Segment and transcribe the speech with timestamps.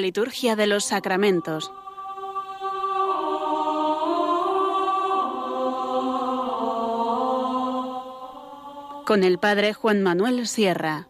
[0.00, 1.70] Liturgia de los sacramentos.
[9.06, 11.08] Con el Padre Juan Manuel Sierra.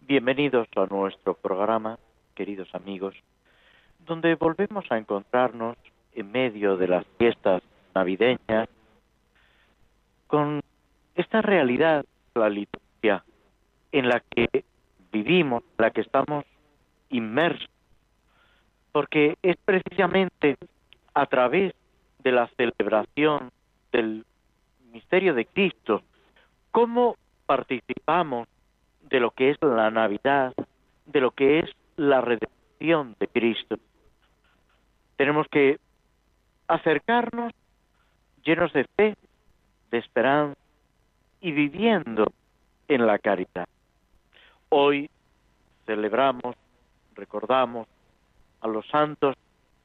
[0.00, 1.98] Bienvenidos a nuestro programa,
[2.34, 3.14] queridos amigos,
[4.06, 5.76] donde volvemos a encontrarnos
[6.14, 7.62] en medio de las fiestas
[7.94, 8.68] navideñas
[10.26, 10.62] con
[11.14, 12.04] esta realidad,
[12.34, 13.24] la liturgia,
[13.92, 14.64] en la que
[15.10, 16.44] vivimos, en la que estamos
[17.10, 17.68] inmersos,
[18.92, 20.56] porque es precisamente
[21.14, 21.74] a través
[22.20, 23.50] de la celebración
[23.90, 24.24] del
[24.92, 26.02] misterio de Cristo,
[26.70, 28.46] cómo participamos
[29.08, 30.52] de lo que es la Navidad,
[31.06, 33.78] de lo que es la redención de Cristo.
[35.16, 35.78] Tenemos que
[36.68, 37.52] acercarnos
[38.44, 39.16] llenos de fe,
[39.90, 40.58] de esperanza
[41.40, 42.26] y viviendo
[42.86, 43.66] en la caridad.
[44.68, 45.10] Hoy
[45.86, 46.54] celebramos,
[47.14, 47.88] recordamos
[48.60, 49.34] a los santos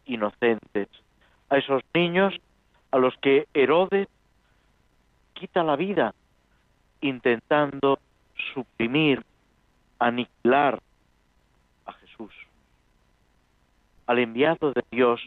[0.06, 0.90] inocentes,
[1.50, 2.34] a esos niños
[2.92, 4.08] a los que Herodes
[5.34, 6.14] quita la vida
[7.02, 8.00] intentando
[8.54, 9.24] suprimir,
[10.00, 10.80] aniquilar
[11.86, 12.34] a Jesús,
[14.06, 15.22] al enviado de Dios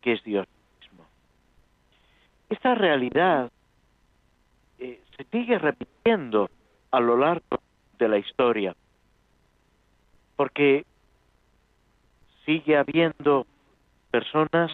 [0.00, 0.46] que es Dios
[2.48, 3.50] Esta realidad
[4.78, 6.50] eh, se sigue repitiendo
[6.90, 7.60] a lo largo
[7.98, 8.74] de la historia,
[10.36, 10.84] porque
[12.44, 13.46] sigue habiendo
[14.10, 14.72] personas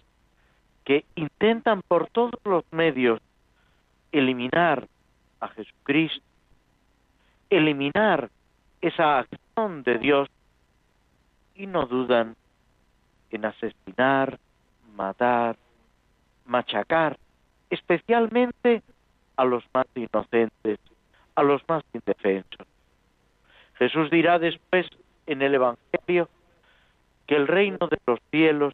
[0.83, 3.19] que intentan por todos los medios
[4.11, 4.87] eliminar
[5.39, 6.23] a Jesucristo
[7.57, 8.29] eliminar
[8.81, 10.29] esa acción de Dios
[11.55, 12.35] y no dudan
[13.29, 14.39] en asesinar,
[14.95, 15.55] matar,
[16.45, 17.17] machacar,
[17.73, 18.81] especialmente
[19.37, 20.79] a los más inocentes,
[21.35, 22.67] a los más indefensos.
[23.75, 24.87] Jesús dirá después
[25.25, 26.29] en el Evangelio
[27.27, 28.73] que el reino de los cielos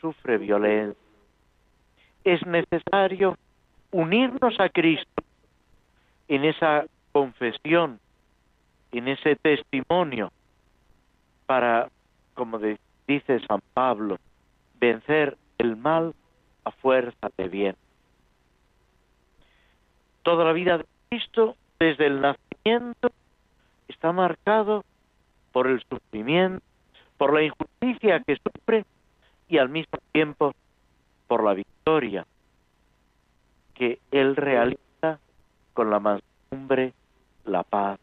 [0.00, 1.00] sufre violencia.
[2.24, 3.36] Es necesario
[3.90, 5.22] unirnos a Cristo
[6.28, 8.00] en esa confesión
[8.92, 10.30] en ese testimonio
[11.46, 11.88] para,
[12.34, 14.18] como dice San Pablo,
[14.78, 16.14] vencer el mal
[16.64, 17.76] a fuerza de bien.
[20.22, 23.10] Toda la vida de Cristo, desde el nacimiento,
[23.88, 24.84] está marcado
[25.52, 26.64] por el sufrimiento,
[27.18, 28.84] por la injusticia que sufre
[29.48, 30.54] y al mismo tiempo
[31.26, 32.26] por la victoria
[33.74, 35.18] que Él realiza
[35.74, 36.92] con la mansedumbre,
[37.44, 37.98] la paz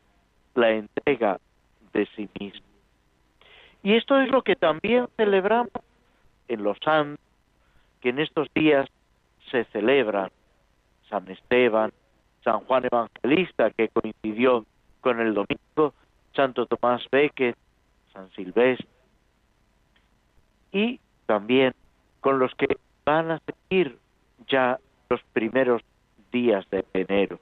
[0.56, 1.40] la entrega
[1.94, 2.66] de sí mismo.
[3.82, 5.72] Y esto es lo que también celebramos
[6.48, 7.24] en los santos,
[8.02, 8.90] que en estos días
[9.52, 10.30] se celebran
[11.10, 11.92] San Esteban,
[12.44, 14.66] San Juan Evangelista, que coincidió
[15.02, 15.94] con el domingo,
[16.34, 17.56] Santo Tomás Becket,
[18.14, 18.88] San Silvestre,
[20.72, 21.74] y también
[22.22, 23.98] con los que van a seguir
[24.48, 24.80] ya
[25.10, 25.82] los primeros
[26.32, 27.40] días de enero.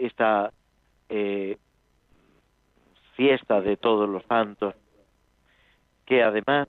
[0.00, 0.52] Esta
[1.08, 1.56] eh,
[3.14, 4.74] fiesta de todos los santos,
[6.06, 6.68] que además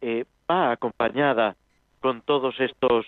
[0.00, 1.56] eh, va acompañada
[2.00, 3.06] con todos estos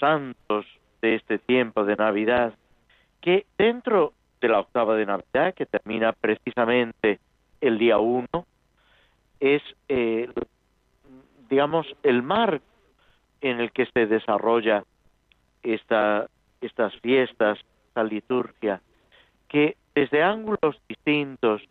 [0.00, 0.66] santos
[1.02, 2.54] de este tiempo de Navidad,
[3.20, 7.20] que dentro de la octava de Navidad, que termina precisamente
[7.60, 8.46] el día uno,
[9.40, 10.30] es, eh,
[11.48, 12.60] digamos, el mar
[13.40, 14.84] en el que se desarrolla
[15.62, 16.28] esta,
[16.60, 17.58] estas fiestas,
[18.04, 18.80] liturgia,
[19.48, 21.62] que desde ángulos distintos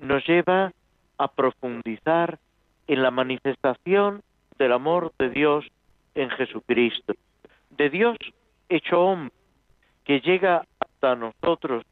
[0.00, 0.72] nos lleva
[1.18, 2.38] a profundizar
[2.86, 4.22] en la manifestación
[4.58, 5.66] del amor de Dios
[6.14, 7.14] en Jesucristo,
[7.70, 8.16] de Dios
[8.68, 9.32] hecho hombre,
[10.04, 11.84] que llega hasta nosotros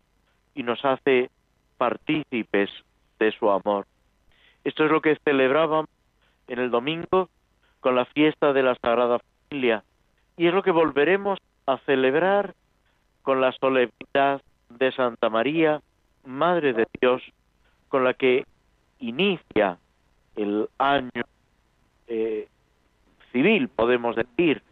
[0.54, 1.30] y nos hace
[1.78, 2.70] partícipes
[3.18, 3.86] de su amor.
[4.64, 5.88] Esto es lo que celebrábamos
[6.48, 7.28] en el domingo
[7.80, 9.84] con la fiesta de la Sagrada Familia
[10.36, 12.54] y es lo que volveremos a celebrar
[13.22, 15.80] con la solemnidad de Santa María,
[16.24, 17.22] Madre de Dios,
[17.88, 18.44] con la que
[18.98, 19.78] inicia
[20.36, 21.24] el año
[22.06, 22.48] eh,
[23.32, 24.62] civil, podemos decir.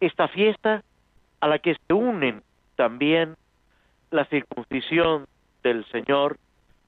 [0.00, 0.82] Esta fiesta
[1.40, 2.42] a la que se unen
[2.76, 3.36] también
[4.10, 5.26] la circuncisión
[5.62, 6.38] del Señor,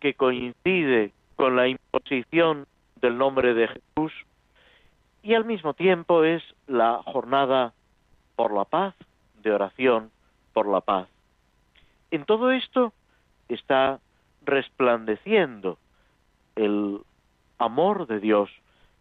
[0.00, 2.66] que coincide con la imposición
[3.00, 4.12] del nombre de Jesús,
[5.22, 7.72] y al mismo tiempo es la jornada
[8.34, 8.94] por la paz,
[9.42, 10.10] de oración
[10.52, 11.08] por la paz.
[12.10, 12.92] En todo esto
[13.48, 14.00] está
[14.44, 15.78] resplandeciendo
[16.56, 17.00] el
[17.58, 18.50] amor de Dios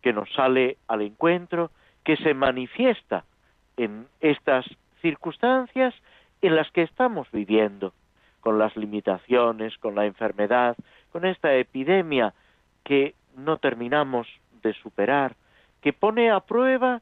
[0.01, 1.71] que nos sale al encuentro,
[2.03, 3.25] que se manifiesta
[3.77, 4.65] en estas
[5.01, 5.93] circunstancias
[6.41, 7.93] en las que estamos viviendo,
[8.39, 10.75] con las limitaciones, con la enfermedad,
[11.11, 12.33] con esta epidemia
[12.83, 14.27] que no terminamos
[14.63, 15.35] de superar,
[15.81, 17.01] que pone a prueba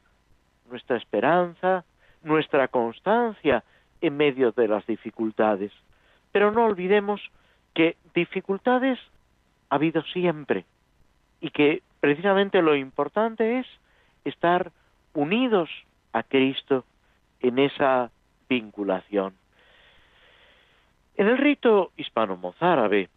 [0.70, 1.86] nuestra esperanza,
[2.24, 3.64] nuestra constancia
[4.02, 5.72] en medio de las dificultades.
[6.32, 7.22] Pero no olvidemos
[7.74, 9.00] que dificultades
[9.70, 10.66] ha habido siempre
[11.42, 13.68] y que precisamente lo importante es
[14.26, 14.72] estar
[15.14, 15.70] unidos
[16.14, 16.86] a Cristo
[17.40, 18.12] en esa
[18.50, 19.36] vinculación.
[21.16, 23.10] En el rito hispano-mozárabe,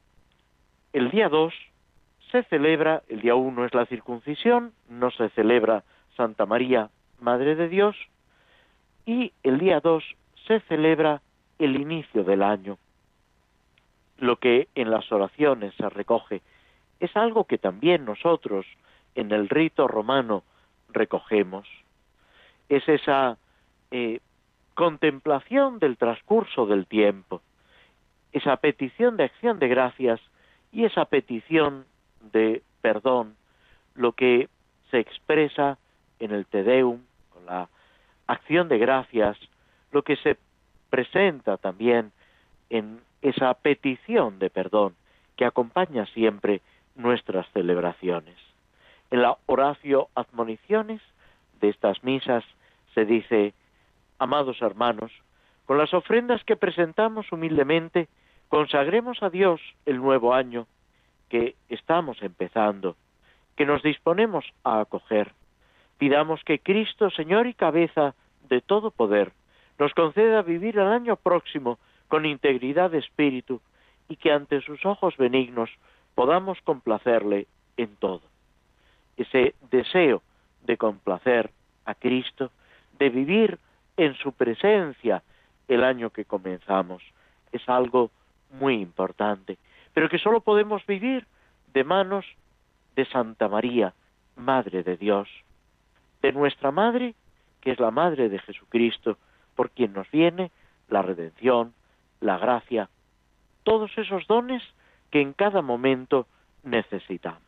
[0.92, 1.54] el día 2
[2.30, 5.84] se celebra, el día 1 es la circuncisión, no se celebra
[6.16, 6.90] Santa María,
[7.20, 7.96] Madre de Dios,
[9.06, 10.04] y el día 2
[10.46, 11.20] se celebra
[11.58, 12.78] el inicio del año.
[14.18, 16.42] Lo que en las oraciones se recoge
[17.00, 18.66] es algo que también nosotros
[19.14, 20.44] en el rito romano
[20.90, 21.66] recogemos.
[22.68, 23.36] Es esa
[23.90, 24.20] eh,
[24.74, 27.42] contemplación del transcurso del tiempo,
[28.32, 30.20] esa petición de acción de gracias
[30.70, 31.84] y esa petición
[32.32, 33.36] de perdón,
[33.94, 34.48] lo que
[34.90, 35.78] se expresa
[36.18, 37.00] en el Te Deum,
[37.30, 37.68] con la
[38.26, 39.36] acción de gracias,
[39.90, 40.36] lo que se
[40.90, 42.12] presenta también
[42.70, 44.94] en esa petición de perdón
[45.36, 46.60] que acompaña siempre
[46.94, 48.36] nuestras celebraciones.
[49.10, 51.00] En la Horacio Admoniciones
[51.60, 52.44] de estas misas
[52.94, 53.54] se dice,
[54.18, 55.12] amados hermanos,
[55.66, 58.08] con las ofrendas que presentamos humildemente,
[58.48, 60.66] consagremos a Dios el nuevo año
[61.28, 62.96] que estamos empezando,
[63.56, 65.32] que nos disponemos a acoger.
[66.02, 68.16] Pidamos que Cristo, Señor y cabeza
[68.48, 69.30] de todo poder,
[69.78, 71.78] nos conceda vivir el año próximo
[72.08, 73.60] con integridad de espíritu
[74.08, 75.70] y que ante sus ojos benignos
[76.16, 78.22] podamos complacerle en todo.
[79.16, 80.22] Ese deseo
[80.64, 81.52] de complacer
[81.84, 82.50] a Cristo,
[82.98, 83.60] de vivir
[83.96, 85.22] en su presencia
[85.68, 87.04] el año que comenzamos,
[87.52, 88.10] es algo
[88.50, 89.56] muy importante,
[89.94, 91.28] pero que solo podemos vivir
[91.72, 92.26] de manos
[92.96, 93.94] de Santa María,
[94.34, 95.28] Madre de Dios,
[96.22, 97.14] de nuestra Madre,
[97.60, 99.18] que es la Madre de Jesucristo,
[99.54, 100.50] por quien nos viene
[100.88, 101.74] la redención,
[102.20, 102.88] la gracia,
[103.64, 104.62] todos esos dones
[105.10, 106.26] que en cada momento
[106.62, 107.42] necesitamos.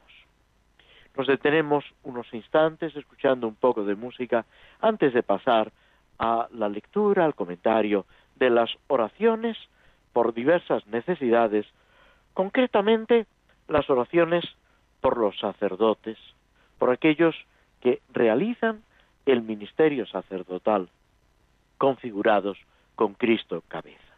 [1.16, 4.44] Nos detenemos unos instantes escuchando un poco de música
[4.80, 5.72] antes de pasar
[6.18, 8.04] a la lectura, al comentario
[8.36, 9.56] de las oraciones
[10.12, 11.66] por diversas necesidades,
[12.34, 13.26] concretamente
[13.68, 14.44] las oraciones
[15.00, 16.18] por los sacerdotes,
[16.78, 17.36] por aquellos
[17.84, 18.82] que realizan
[19.26, 20.88] el ministerio sacerdotal,
[21.78, 22.58] configurados
[22.96, 24.13] con Cristo cabeza.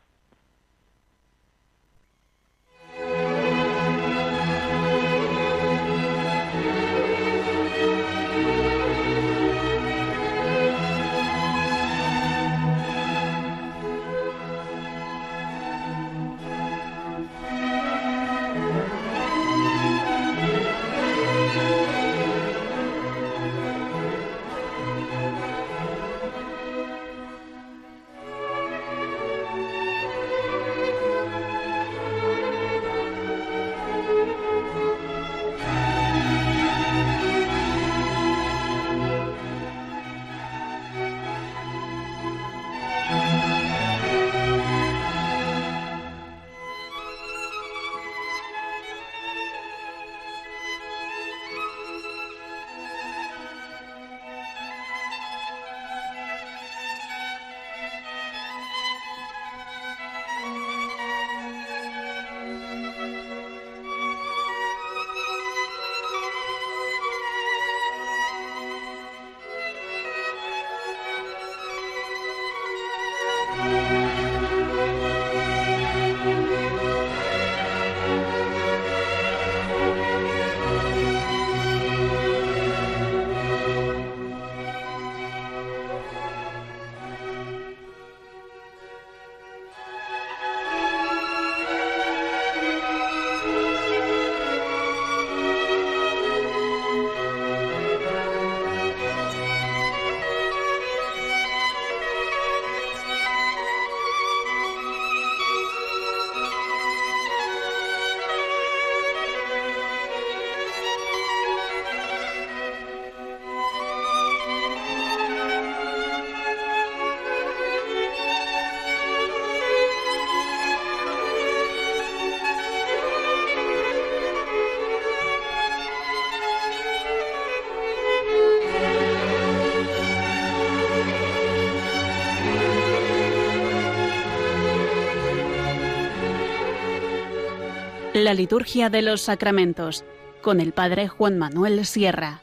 [138.26, 140.04] La liturgia de los sacramentos
[140.42, 142.40] con el Padre Juan Manuel Sierra.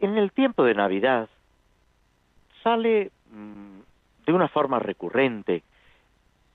[0.00, 1.30] En el tiempo de Navidad
[2.62, 5.62] sale mm, de una forma recurrente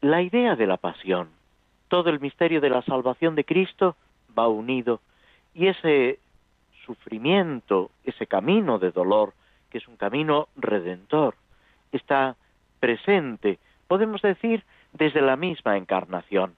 [0.01, 1.29] la idea de la pasión.
[1.87, 3.95] Todo el misterio de la salvación de Cristo
[4.37, 5.01] va unido
[5.55, 6.19] y ese
[6.85, 9.33] sufrimiento, ese camino de dolor,
[9.71, 11.33] que es un camino redentor,
[11.91, 12.35] está
[12.79, 13.57] presente,
[13.87, 16.53] podemos decir, desde la misma encarnación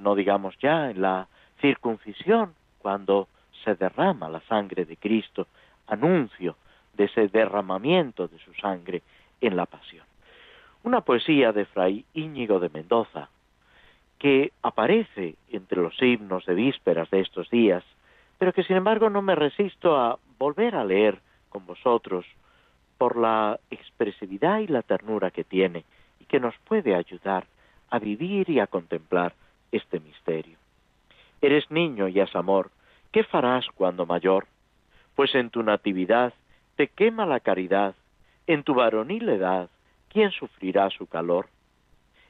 [0.00, 1.28] no digamos ya en la
[1.60, 3.28] circuncisión, cuando
[3.64, 5.46] se derrama la sangre de Cristo,
[5.86, 6.56] anuncio
[6.94, 9.02] de ese derramamiento de su sangre
[9.40, 10.04] en la pasión.
[10.82, 13.28] Una poesía de Fray Íñigo de Mendoza,
[14.18, 17.84] que aparece entre los himnos de vísperas de estos días,
[18.38, 21.18] pero que sin embargo no me resisto a volver a leer
[21.50, 22.24] con vosotros
[22.96, 25.84] por la expresividad y la ternura que tiene
[26.20, 27.46] y que nos puede ayudar
[27.90, 29.34] a vivir y a contemplar
[29.72, 30.58] este misterio.
[31.40, 32.70] Eres niño y has amor,
[33.12, 34.46] ¿qué farás cuando mayor?
[35.14, 36.34] Pues en tu natividad
[36.76, 37.94] te quema la caridad,
[38.46, 39.70] en tu varonil edad,
[40.08, 41.48] ¿quién sufrirá su calor?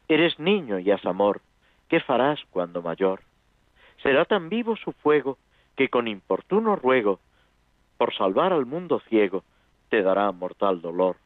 [0.09, 1.41] Eres niño y has amor,
[1.89, 3.21] ¿qué farás cuando mayor?
[4.03, 5.39] Será tan vivo su fuego
[5.77, 7.21] que con importuno ruego,
[7.97, 9.45] por salvar al mundo ciego,
[9.89, 11.17] te dará mortal dolor.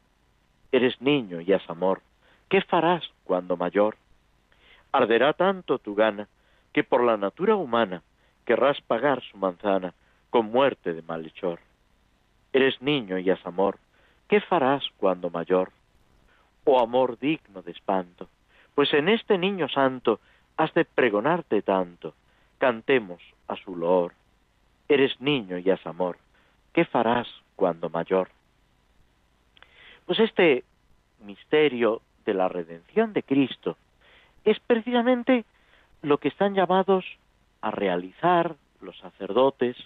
[0.72, 2.02] Eres niño y has amor,
[2.48, 3.96] ¿qué farás cuando mayor?
[4.94, 6.28] Arderá tanto tu gana
[6.72, 8.04] que por la natura humana
[8.46, 9.92] querrás pagar su manzana
[10.30, 11.58] con muerte de malhechor.
[12.52, 13.78] Eres niño y has amor,
[14.28, 15.72] ¿qué farás cuando mayor?
[16.62, 18.28] Oh amor digno de espanto,
[18.76, 20.20] pues en este niño santo
[20.56, 22.14] has de pregonarte tanto,
[22.58, 24.12] cantemos a su loor.
[24.88, 26.18] Eres niño y has amor,
[26.72, 28.28] ¿qué farás cuando mayor?
[30.06, 30.62] Pues este
[31.18, 33.76] misterio de la redención de Cristo
[34.44, 35.44] es precisamente
[36.02, 37.04] lo que están llamados
[37.60, 39.76] a realizar los sacerdotes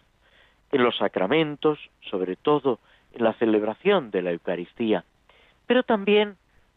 [0.72, 1.78] en los sacramentos,
[2.10, 2.80] sobre todo
[3.12, 5.04] en la celebración de la Eucaristía,
[5.66, 6.36] pero también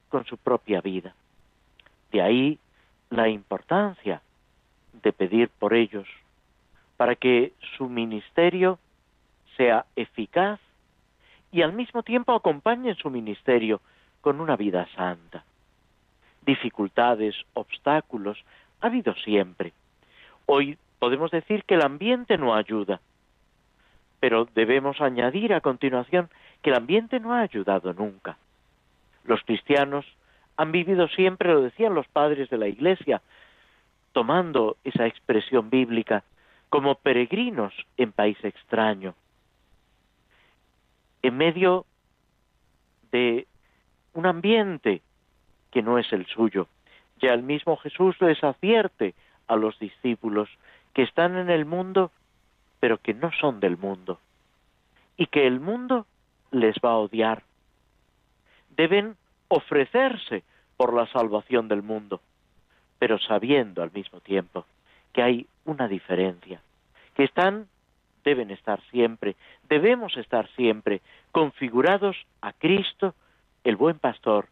[0.09, 1.15] con su propia vida.
[2.11, 2.59] De ahí
[3.09, 4.21] la importancia
[5.01, 6.07] de pedir por ellos,
[6.97, 8.77] para que su ministerio
[9.57, 10.59] sea eficaz
[11.51, 13.81] y al mismo tiempo acompañen su ministerio
[14.21, 15.43] con una vida santa
[16.45, 18.43] dificultades, obstáculos,
[18.81, 19.73] ha habido siempre.
[20.45, 22.99] Hoy podemos decir que el ambiente no ayuda,
[24.19, 26.29] pero debemos añadir a continuación
[26.61, 28.37] que el ambiente no ha ayudado nunca.
[29.23, 30.05] Los cristianos
[30.57, 33.21] han vivido siempre, lo decían los padres de la Iglesia,
[34.13, 36.23] tomando esa expresión bíblica
[36.69, 39.15] como peregrinos en país extraño,
[41.21, 41.85] en medio
[43.11, 43.47] de
[44.13, 45.01] un ambiente
[45.71, 46.67] que no es el suyo.
[47.21, 49.13] Ya el mismo Jesús les advierte
[49.47, 50.49] a los discípulos
[50.93, 52.11] que están en el mundo,
[52.79, 54.19] pero que no son del mundo,
[55.17, 56.05] y que el mundo
[56.51, 57.43] les va a odiar.
[58.75, 59.15] Deben
[59.47, 60.43] ofrecerse
[60.77, 62.21] por la salvación del mundo,
[62.99, 64.65] pero sabiendo al mismo tiempo
[65.13, 66.61] que hay una diferencia,
[67.15, 67.67] que están,
[68.23, 69.35] deben estar siempre,
[69.69, 71.01] debemos estar siempre
[71.31, 73.13] configurados a Cristo,
[73.63, 74.47] el buen pastor,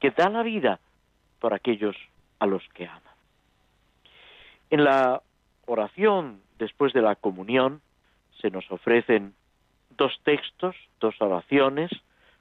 [0.00, 0.80] que da la vida
[1.38, 1.96] por aquellos
[2.38, 3.14] a los que ama.
[4.70, 5.22] En la
[5.66, 7.80] oración después de la comunión
[8.40, 9.34] se nos ofrecen
[9.96, 11.90] dos textos, dos oraciones,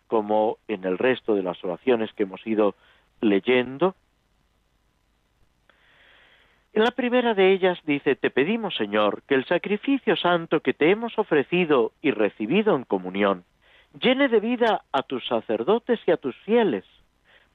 [0.07, 2.75] como en el resto de las oraciones que hemos ido
[3.21, 3.95] leyendo.
[6.73, 10.91] En la primera de ellas dice, Te pedimos, Señor, que el sacrificio santo que te
[10.91, 13.43] hemos ofrecido y recibido en comunión
[13.99, 16.85] llene de vida a tus sacerdotes y a tus fieles,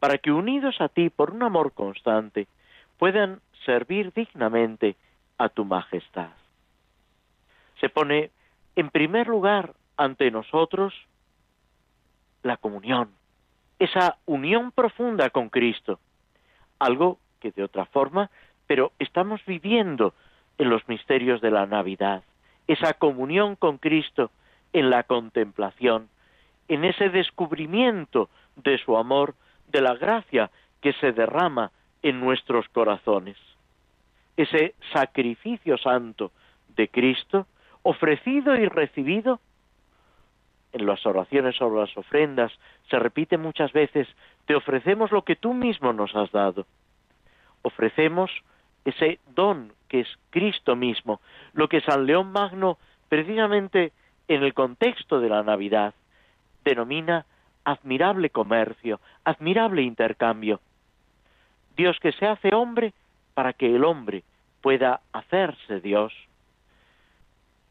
[0.02, 2.49] para que unidos a ti por un amor constante,
[2.99, 4.97] puedan servir dignamente
[5.38, 6.30] a tu majestad.
[7.80, 8.32] Se pone
[8.75, 10.92] en primer lugar ante nosotros
[12.42, 13.11] la comunión,
[13.78, 16.00] esa unión profunda con Cristo,
[16.80, 18.28] algo que de otra forma,
[18.66, 20.14] pero estamos viviendo
[20.59, 22.25] en los misterios de la Navidad,
[22.66, 24.32] esa comunión con Cristo
[24.73, 26.09] en la contemplación,
[26.66, 29.37] en ese descubrimiento de su amor,
[29.72, 30.50] de la gracia
[30.80, 31.70] que se derrama
[32.02, 33.36] en nuestros corazones.
[34.36, 36.30] Ese sacrificio santo
[36.76, 37.46] de Cristo,
[37.82, 39.40] ofrecido y recibido,
[40.72, 42.52] en las oraciones sobre las ofrendas
[42.88, 44.08] se repite muchas veces,
[44.46, 46.66] te ofrecemos lo que tú mismo nos has dado.
[47.62, 48.30] Ofrecemos
[48.84, 51.20] ese don que es Cristo mismo,
[51.52, 53.92] lo que San León Magno, precisamente
[54.28, 55.94] en el contexto de la Navidad,
[56.64, 57.26] denomina
[57.64, 60.61] admirable comercio, admirable intercambio.
[61.77, 62.92] Dios que se hace hombre
[63.35, 64.25] para que el hombre
[64.61, 66.12] pueda hacerse Dios.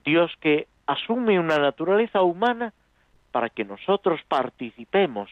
[0.03, 2.73] Dios que asume una naturaleza humana
[3.31, 5.29] para que nosotros participemos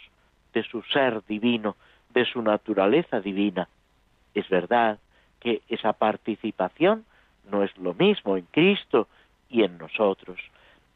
[0.53, 1.75] de su ser divino,
[2.13, 3.67] de su naturaleza divina.
[4.33, 4.99] Es verdad
[5.39, 7.05] que esa participación
[7.49, 9.07] no es lo mismo en Cristo
[9.49, 10.39] y en nosotros,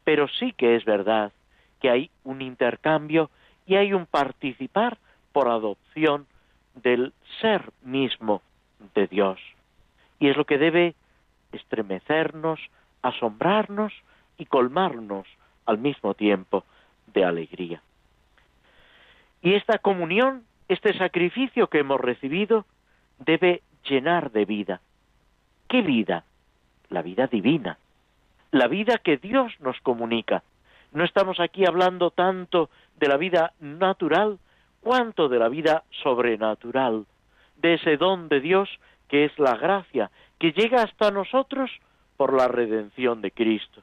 [0.04, 1.32] pero sí que es verdad
[1.80, 3.30] que hay un intercambio
[3.66, 4.98] y hay un participar
[5.32, 6.26] por adopción
[6.74, 8.42] del ser mismo
[8.94, 9.40] de Dios.
[10.18, 10.94] Y es lo que debe
[11.52, 12.60] estremecernos,
[13.02, 13.92] asombrarnos
[14.38, 15.26] y colmarnos
[15.66, 16.64] al mismo tiempo
[17.12, 17.82] de alegría.
[19.42, 22.64] Y esta comunión, este sacrificio que hemos recibido,
[23.18, 24.80] debe llenar de vida.
[25.68, 26.24] ¿Qué vida?
[26.88, 27.78] La vida divina,
[28.50, 30.42] la vida que Dios nos comunica.
[30.94, 34.38] No estamos aquí hablando tanto de la vida natural
[34.80, 37.06] cuanto de la vida sobrenatural,
[37.56, 38.68] de ese don de Dios
[39.08, 41.68] que es la gracia, que llega hasta nosotros
[42.16, 43.82] por la redención de Cristo,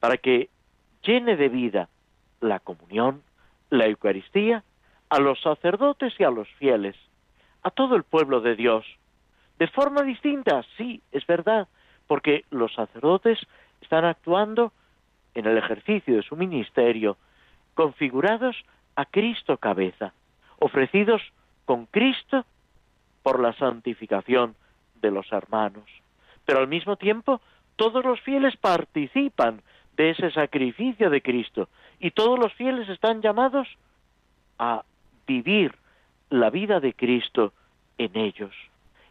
[0.00, 0.50] para que
[1.02, 1.88] llene de vida
[2.40, 3.22] la comunión,
[3.70, 4.62] la Eucaristía,
[5.08, 6.96] a los sacerdotes y a los fieles,
[7.62, 8.84] a todo el pueblo de Dios.
[9.58, 11.68] De forma distinta, sí, es verdad,
[12.06, 13.38] porque los sacerdotes
[13.80, 14.74] están actuando
[15.34, 17.16] en el ejercicio de su ministerio,
[17.74, 18.56] configurados
[18.96, 20.12] a Cristo cabeza,
[20.58, 21.22] ofrecidos
[21.64, 22.44] con Cristo
[23.22, 24.54] por la santificación
[25.00, 25.84] de los hermanos.
[26.44, 27.40] Pero al mismo tiempo,
[27.76, 29.62] todos los fieles participan
[29.96, 33.68] de ese sacrificio de Cristo y todos los fieles están llamados
[34.58, 34.84] a
[35.26, 35.74] vivir
[36.30, 37.52] la vida de Cristo
[37.98, 38.54] en ellos.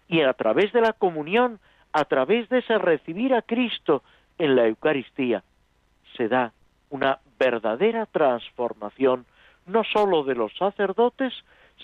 [0.07, 1.59] Y a través de la comunión,
[1.93, 4.03] a través de ese recibir a Cristo
[4.37, 5.43] en la Eucaristía,
[6.19, 6.51] se da
[6.89, 9.25] una verdadera transformación
[9.65, 11.33] no sólo de los sacerdotes,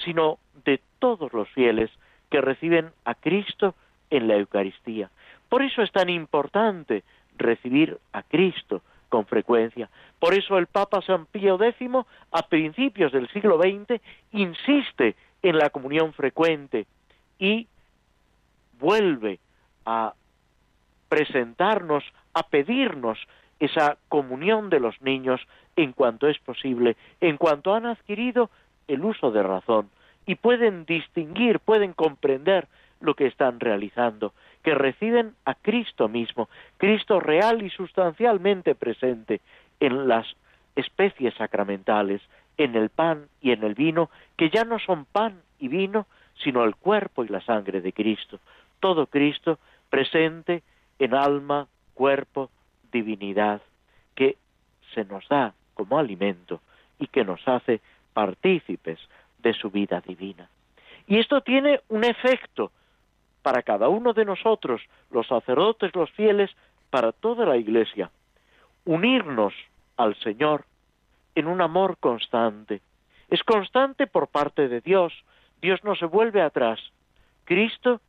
[0.03, 1.89] sino de todos los fieles
[2.29, 3.75] que reciben a Cristo
[4.09, 5.09] en la Eucaristía.
[5.47, 7.03] Por eso es tan importante
[7.37, 9.89] recibir a Cristo con frecuencia.
[10.19, 11.89] Por eso el Papa San Pío X,
[12.31, 14.01] a principios del siglo XX,
[14.33, 16.87] insiste en la comunión frecuente
[17.39, 17.67] y
[18.79, 19.39] vuelve
[19.85, 20.13] a
[21.07, 23.17] presentarnos, a pedirnos
[23.65, 25.41] esa comunión de los niños
[25.75, 28.49] en cuanto es posible, en cuanto han adquirido
[28.87, 29.89] el uso de razón
[30.25, 32.67] y pueden distinguir, pueden comprender
[33.01, 39.41] lo que están realizando, que reciben a Cristo mismo, Cristo real y sustancialmente presente
[39.79, 40.25] en las
[40.75, 42.21] especies sacramentales,
[42.57, 46.07] en el pan y en el vino, que ya no son pan y vino,
[46.43, 48.39] sino el cuerpo y la sangre de Cristo.
[48.79, 50.63] Todo Cristo presente
[50.99, 52.49] en alma, cuerpo,
[52.95, 53.61] divinidad,
[54.15, 54.37] que
[54.93, 56.61] se nos da como alimento
[56.97, 57.81] y que nos hace
[58.13, 58.99] partícipes
[59.39, 60.49] de su vida divina.
[61.07, 62.71] Y esto tiene un efecto
[63.41, 64.81] para cada uno de nosotros,
[65.11, 66.49] los sacerdotes, los fieles,
[66.89, 68.09] para toda la Iglesia.
[68.85, 69.53] Unirnos
[69.97, 70.63] al Señor
[71.35, 72.81] en un amor constante.
[73.29, 75.11] Es constante por parte de Dios.
[75.61, 76.79] Dios no se vuelve atrás.
[77.43, 77.99] Cristo,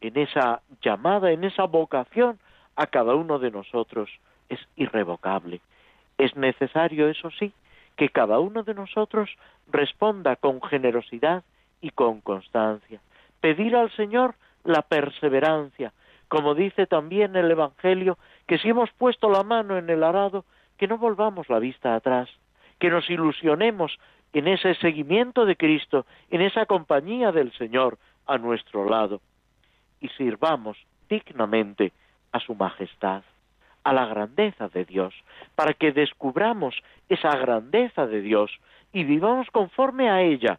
[0.00, 2.38] en esa llamada, en esa vocación
[2.80, 4.08] a cada uno de nosotros,
[4.48, 5.60] es irrevocable.
[6.16, 7.52] Es necesario, eso sí,
[7.96, 9.28] que cada uno de nosotros
[9.70, 11.44] responda con generosidad
[11.82, 13.00] y con constancia
[13.40, 15.92] pedir al Señor la perseverancia,
[16.28, 20.44] como dice también el Evangelio, que si hemos puesto la mano en el arado,
[20.76, 22.28] que no volvamos la vista atrás,
[22.78, 23.98] que nos ilusionemos
[24.32, 29.20] en ese seguimiento de Cristo, en esa compañía del Señor a nuestro lado,
[30.00, 30.76] y sirvamos
[31.08, 31.92] dignamente
[32.32, 33.22] a su majestad,
[33.84, 35.14] a la grandeza de Dios,
[35.54, 36.74] para que descubramos
[37.08, 38.50] esa grandeza de Dios
[38.92, 40.58] y vivamos conforme a ella,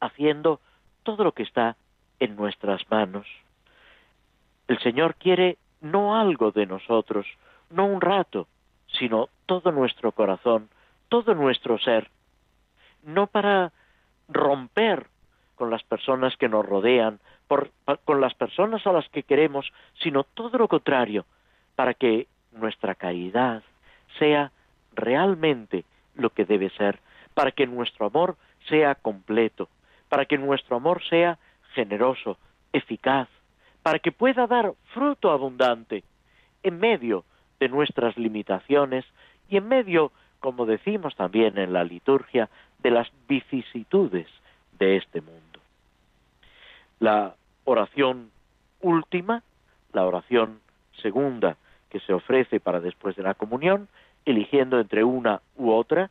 [0.00, 0.60] haciendo
[1.02, 1.76] todo lo que está
[2.20, 3.26] en nuestras manos.
[4.68, 7.26] El Señor quiere no algo de nosotros,
[7.70, 8.46] no un rato,
[8.98, 10.68] sino todo nuestro corazón,
[11.08, 12.08] todo nuestro ser,
[13.02, 13.72] no para
[15.94, 17.20] personas que nos rodean,
[18.04, 21.24] con las personas a las que queremos, sino todo lo contrario,
[21.76, 23.62] para que nuestra caridad
[24.18, 24.50] sea
[24.92, 25.84] realmente
[26.16, 26.98] lo que debe ser,
[27.34, 28.36] para que nuestro amor
[28.68, 29.68] sea completo,
[30.08, 31.38] para que nuestro amor sea
[31.74, 32.38] generoso,
[32.72, 33.28] eficaz,
[33.84, 36.02] para que pueda dar fruto abundante
[36.64, 37.24] en medio
[37.60, 39.04] de nuestras limitaciones
[39.48, 42.48] y en medio, como decimos también en la liturgia,
[42.80, 44.26] de las vicisitudes
[44.76, 45.53] de este mundo.
[47.04, 48.30] La oración
[48.80, 49.42] última,
[49.92, 50.60] la oración
[51.02, 51.58] segunda
[51.90, 53.88] que se ofrece para después de la comunión,
[54.24, 56.10] eligiendo entre una u otra,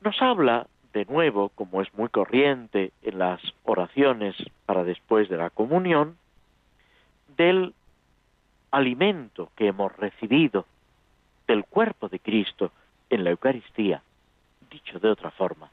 [0.00, 5.50] nos habla de nuevo, como es muy corriente en las oraciones para después de la
[5.50, 6.16] comunión,
[7.36, 7.74] del
[8.70, 10.64] alimento que hemos recibido
[11.46, 12.72] del cuerpo de Cristo
[13.10, 14.02] en la Eucaristía,
[14.70, 15.70] dicho de otra forma,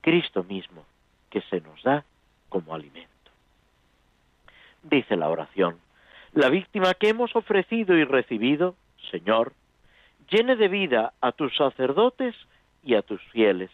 [0.00, 0.84] Cristo mismo
[1.28, 2.04] que se nos da
[2.48, 3.15] como alimento.
[4.88, 5.80] Dice la oración,
[6.32, 8.76] la víctima que hemos ofrecido y recibido,
[9.10, 9.52] Señor,
[10.30, 12.36] llene de vida a tus sacerdotes
[12.84, 13.70] y a tus fieles,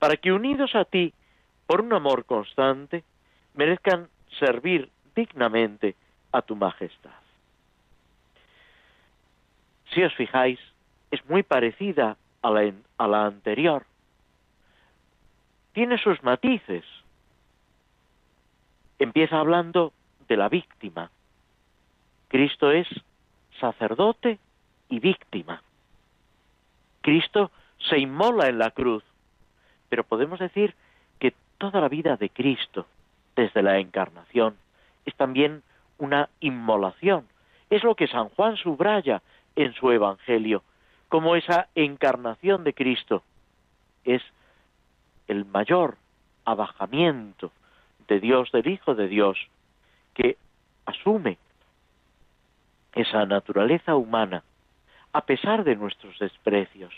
[0.00, 1.14] para que unidos a ti
[1.66, 3.04] por un amor constante,
[3.54, 4.08] merezcan
[4.40, 5.94] servir dignamente
[6.32, 7.22] a tu majestad.
[9.94, 10.58] Si os fijáis,
[11.12, 13.84] es muy parecida a la, a la anterior.
[15.72, 16.84] Tiene sus matices.
[18.98, 19.92] Empieza hablando
[20.32, 21.10] de la víctima.
[22.28, 22.88] Cristo es
[23.60, 24.38] sacerdote
[24.88, 25.62] y víctima.
[27.02, 27.50] Cristo
[27.90, 29.04] se inmola en la cruz,
[29.90, 30.74] pero podemos decir
[31.18, 32.86] que toda la vida de Cristo,
[33.36, 34.56] desde la encarnación,
[35.04, 35.62] es también
[35.98, 37.28] una inmolación.
[37.68, 39.20] Es lo que San Juan subraya
[39.54, 40.62] en su Evangelio,
[41.10, 43.22] como esa encarnación de Cristo
[44.04, 44.22] es
[45.28, 45.98] el mayor
[46.46, 47.52] abajamiento
[48.08, 49.36] de Dios, del Hijo de Dios,
[50.14, 50.36] que
[50.86, 51.38] asume
[52.94, 54.42] esa naturaleza humana
[55.12, 56.92] a pesar de nuestros desprecios.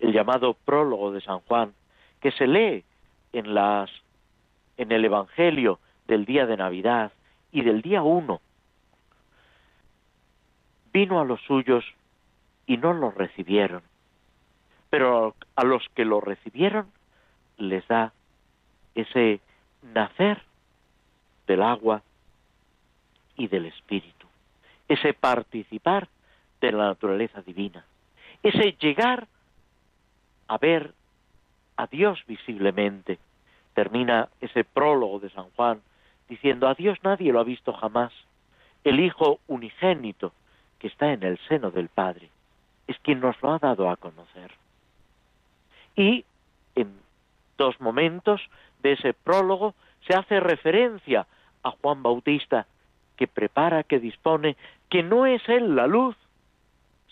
[0.00, 1.72] El llamado prólogo de San Juan,
[2.20, 2.84] que se lee
[3.32, 3.90] en las
[4.76, 7.12] en el Evangelio del día de Navidad
[7.50, 8.40] y del día uno,
[10.92, 11.84] vino a los suyos
[12.66, 13.82] y no lo recibieron,
[14.88, 16.86] pero a los que lo recibieron
[17.56, 18.12] les da
[18.94, 19.40] ese
[19.82, 20.42] nacer
[21.46, 22.02] del agua
[23.38, 24.26] y del espíritu,
[24.88, 26.08] ese participar
[26.60, 27.86] de la naturaleza divina,
[28.42, 29.26] ese llegar
[30.48, 30.92] a ver
[31.76, 33.18] a Dios visiblemente.
[33.74, 35.80] Termina ese prólogo de San Juan
[36.28, 38.12] diciendo, a Dios nadie lo ha visto jamás.
[38.84, 40.32] El Hijo unigénito
[40.78, 42.30] que está en el seno del Padre
[42.86, 44.52] es quien nos lo ha dado a conocer.
[45.94, 46.24] Y
[46.74, 46.92] en
[47.56, 48.40] dos momentos
[48.82, 49.74] de ese prólogo
[50.06, 51.26] se hace referencia
[51.62, 52.66] a Juan Bautista,
[53.18, 54.56] que prepara, que dispone,
[54.88, 56.16] que no es él la luz,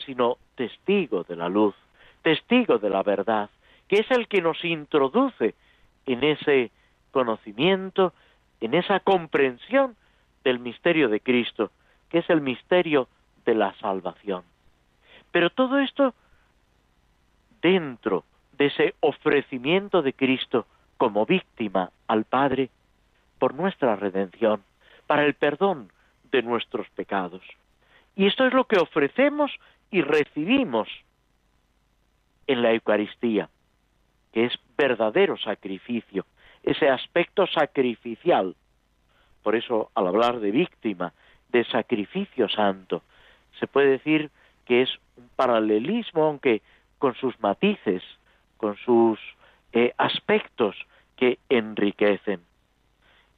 [0.07, 1.75] sino testigo de la luz,
[2.23, 3.51] testigo de la verdad,
[3.88, 5.55] que es el que nos introduce
[6.07, 6.71] en ese
[7.11, 8.14] conocimiento,
[8.61, 9.97] en esa comprensión
[10.45, 11.71] del misterio de Cristo,
[12.09, 13.09] que es el misterio
[13.45, 14.45] de la salvación.
[15.33, 16.14] Pero todo esto
[17.61, 18.25] dentro
[18.57, 20.66] de ese ofrecimiento de Cristo
[20.99, 22.71] como víctima al Padre
[23.38, 24.62] por nuestra redención,
[25.07, 25.90] para el perdón
[26.31, 27.43] de nuestros pecados.
[28.15, 29.53] Y esto es lo que ofrecemos
[29.91, 30.89] y recibimos
[32.47, 33.49] en la Eucaristía,
[34.33, 36.27] que es verdadero sacrificio,
[36.62, 38.55] ese aspecto sacrificial.
[39.43, 41.12] Por eso, al hablar de víctima,
[41.51, 43.03] de sacrificio santo,
[43.59, 44.31] se puede decir
[44.65, 46.62] que es un paralelismo, aunque
[46.99, 48.03] con sus matices,
[48.57, 49.19] con sus
[49.73, 50.77] eh, aspectos
[51.17, 52.41] que enriquecen.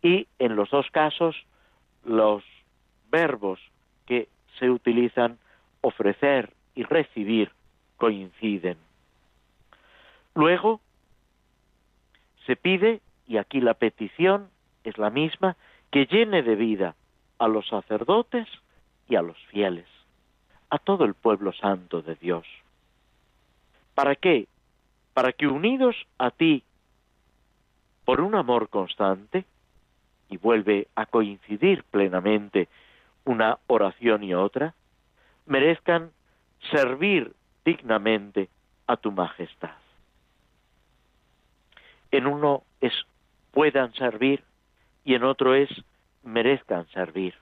[0.03, 1.37] Y en los dos casos,
[2.05, 2.43] los
[3.11, 3.61] verbos
[4.07, 5.39] que se utilizan,
[5.81, 7.51] ofrecer y recibir,
[7.97, 8.77] coinciden.
[10.35, 10.81] Luego,
[12.47, 14.49] se pide, y aquí la petición
[14.85, 15.57] es la misma,
[15.91, 16.95] que llene de vida
[17.39, 18.47] a los sacerdotes
[19.09, 19.87] y a los fieles
[20.71, 22.47] a todo el pueblo santo de Dios.
[23.95, 24.47] ¿Para qué?
[25.15, 26.63] Para que unidos a ti
[28.05, 29.45] por un amor constante,
[30.31, 32.69] y vuelve a coincidir plenamente
[33.25, 34.75] una oración y otra,
[35.47, 36.13] merezcan
[36.71, 38.49] servir dignamente
[38.87, 39.77] a tu majestad.
[42.11, 42.93] En uno es
[43.53, 44.45] puedan servir
[45.05, 45.69] y en otro es
[46.23, 47.35] merezcan servir.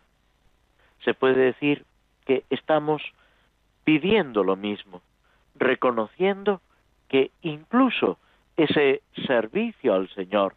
[1.05, 1.85] Se puede decir
[2.25, 3.03] que estamos
[3.85, 5.03] pidiendo lo mismo,
[5.55, 6.61] reconociendo
[7.09, 8.19] que incluso
[8.57, 10.55] ese servicio al Señor,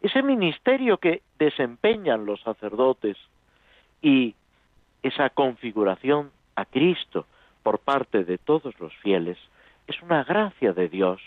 [0.00, 3.16] ese ministerio que desempeñan los sacerdotes
[4.02, 4.34] y
[5.04, 7.26] esa configuración a Cristo
[7.62, 9.38] por parte de todos los fieles,
[9.86, 11.20] es una gracia de Dios,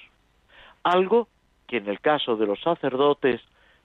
[0.83, 1.27] algo
[1.67, 3.39] que en el caso de los sacerdotes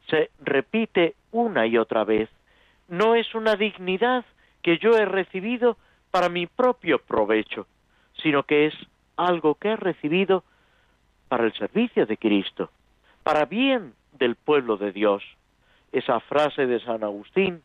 [0.08, 2.30] se repite una y otra vez,
[2.88, 4.24] no es una dignidad
[4.62, 5.76] que yo he recibido
[6.10, 7.66] para mi propio provecho,
[8.22, 8.74] sino que es
[9.16, 10.42] algo que he recibido
[11.28, 12.70] para el servicio de Cristo,
[13.22, 15.22] para bien del pueblo de Dios.
[15.92, 17.62] Esa frase de San Agustín,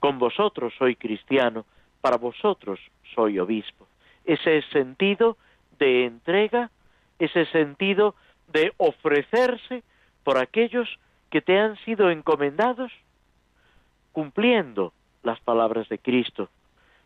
[0.00, 1.64] con vosotros soy cristiano,
[2.00, 2.80] para vosotros
[3.14, 3.86] soy obispo.
[4.24, 5.36] Ese sentido
[5.78, 6.70] de entrega,
[7.18, 8.14] ese sentido
[8.52, 9.82] de ofrecerse
[10.24, 10.88] por aquellos
[11.30, 12.92] que te han sido encomendados,
[14.12, 16.48] cumpliendo las palabras de Cristo,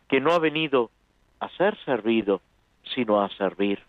[0.07, 0.91] que no ha venido
[1.39, 2.41] a ser servido,
[2.95, 3.79] sino a servir,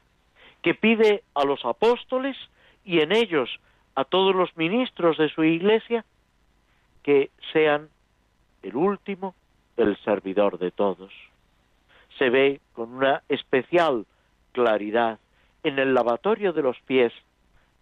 [0.63, 2.37] que pide a los apóstoles
[2.85, 3.61] y en ellos
[3.95, 6.05] a todos los ministros de su iglesia
[7.03, 7.89] que sean
[8.65, 9.35] el último,
[9.77, 11.13] el servidor de todos.
[12.19, 14.07] Se ve con una especial
[14.53, 15.19] claridad
[15.63, 17.13] en el lavatorio de los pies,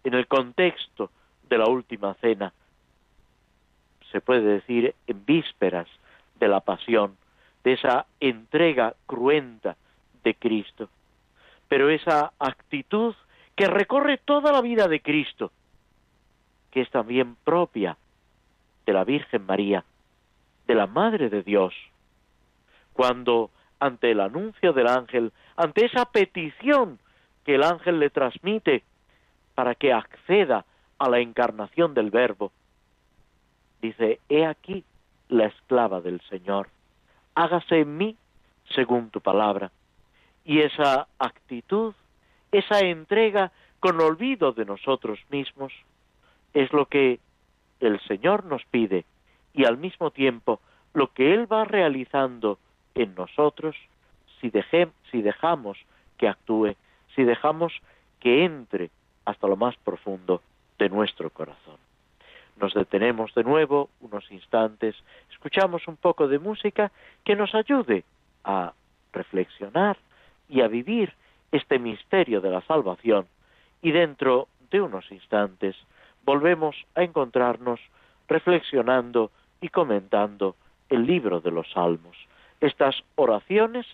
[0.03, 1.09] en el contexto
[1.49, 2.53] de la última cena,
[4.13, 5.87] se puede decir en vísperas
[6.39, 7.17] de la pasión,
[7.63, 9.75] de esa entrega cruenta
[10.23, 10.87] de Cristo.
[11.67, 13.15] Pero esa actitud
[13.55, 15.51] que recorre toda la vida de Cristo,
[16.69, 17.97] que es también propia
[18.85, 19.83] de la Virgen María,
[20.67, 21.73] de la Madre de Dios,
[22.93, 26.99] cuando ante el anuncio del ángel, ante esa petición
[27.43, 28.83] que el ángel le transmite
[29.55, 30.65] para que acceda
[30.97, 32.51] a la encarnación del Verbo,
[33.81, 34.85] dice, he aquí
[35.27, 36.69] la esclava del Señor,
[37.35, 38.17] hágase en mí
[38.73, 39.71] según tu palabra.
[40.45, 41.93] Y esa actitud,
[42.51, 45.73] esa entrega con olvido de nosotros mismos,
[46.53, 47.19] es lo que
[47.79, 49.05] el Señor nos pide
[49.53, 50.59] y al mismo tiempo
[50.93, 52.59] lo que Él va realizando
[52.95, 53.75] en nosotros
[54.39, 54.51] si,
[55.11, 55.77] si dejamos
[56.17, 56.75] que actúe,
[57.15, 57.73] si dejamos
[58.19, 58.89] que entre
[59.25, 60.41] hasta lo más profundo
[60.77, 61.77] de nuestro corazón.
[62.57, 64.95] Nos detenemos de nuevo unos instantes,
[65.31, 66.91] escuchamos un poco de música
[67.23, 68.03] que nos ayude
[68.43, 68.73] a
[69.11, 69.97] reflexionar
[70.49, 71.13] y a vivir
[71.51, 73.27] este misterio de la salvación
[73.81, 75.75] y dentro de unos instantes
[76.25, 77.79] volvemos a encontrarnos
[78.27, 79.31] reflexionando
[79.63, 80.57] y comentando
[80.89, 82.17] el libro de los Salmos,
[82.59, 83.85] estas oraciones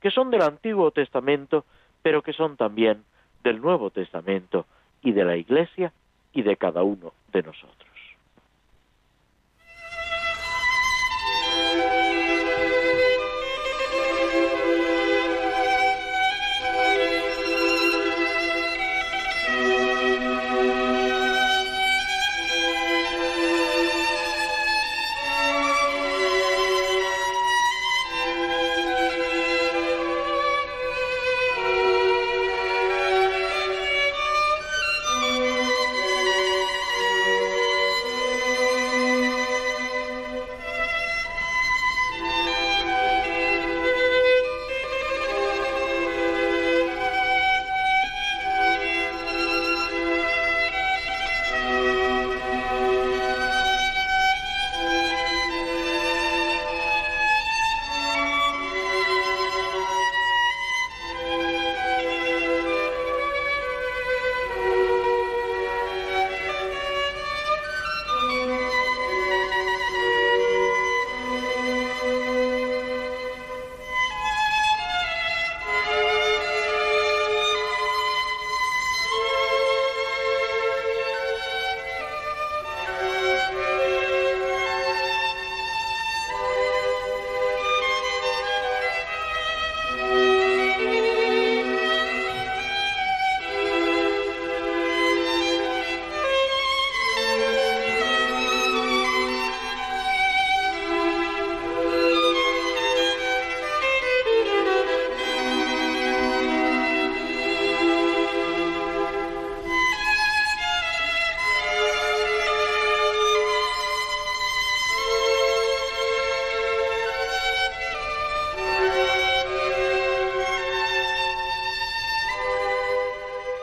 [0.00, 1.66] que son del Antiguo Testamento,
[2.02, 3.04] pero que son también
[3.44, 4.64] del Nuevo Testamento
[5.02, 5.92] y de la Iglesia
[6.32, 7.87] y de cada uno de nosotros.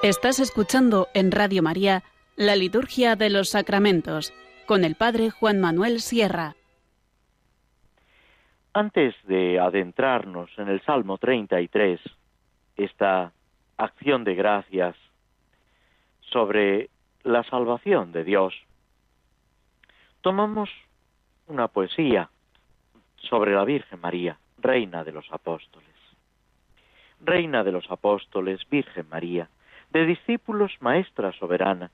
[0.05, 2.03] Estás escuchando en Radio María
[2.35, 4.35] la Liturgia de los Sacramentos
[4.67, 6.53] con el Padre Juan Manuel Sierra.
[8.71, 11.99] Antes de adentrarnos en el Salmo 33,
[12.77, 13.31] esta
[13.77, 14.95] acción de gracias
[16.21, 16.91] sobre
[17.23, 18.53] la salvación de Dios,
[20.21, 20.69] tomamos
[21.47, 22.29] una poesía
[23.15, 25.89] sobre la Virgen María, Reina de los Apóstoles.
[27.21, 29.49] Reina de los Apóstoles, Virgen María,
[29.91, 31.91] de discípulos maestra soberana,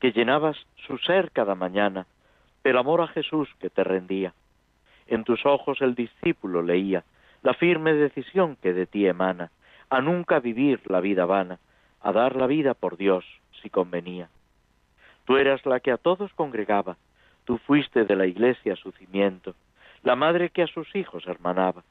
[0.00, 2.06] que llenabas su ser cada mañana
[2.64, 4.34] del amor a Jesús que te rendía.
[5.06, 7.04] En tus ojos el discípulo leía
[7.42, 9.50] la firme decisión que de ti emana,
[9.90, 11.58] a nunca vivir la vida vana,
[12.00, 13.24] a dar la vida por Dios
[13.60, 14.28] si convenía.
[15.24, 16.96] Tú eras la que a todos congregaba,
[17.44, 19.54] tú fuiste de la iglesia su cimiento,
[20.02, 21.84] la madre que a sus hijos hermanaba.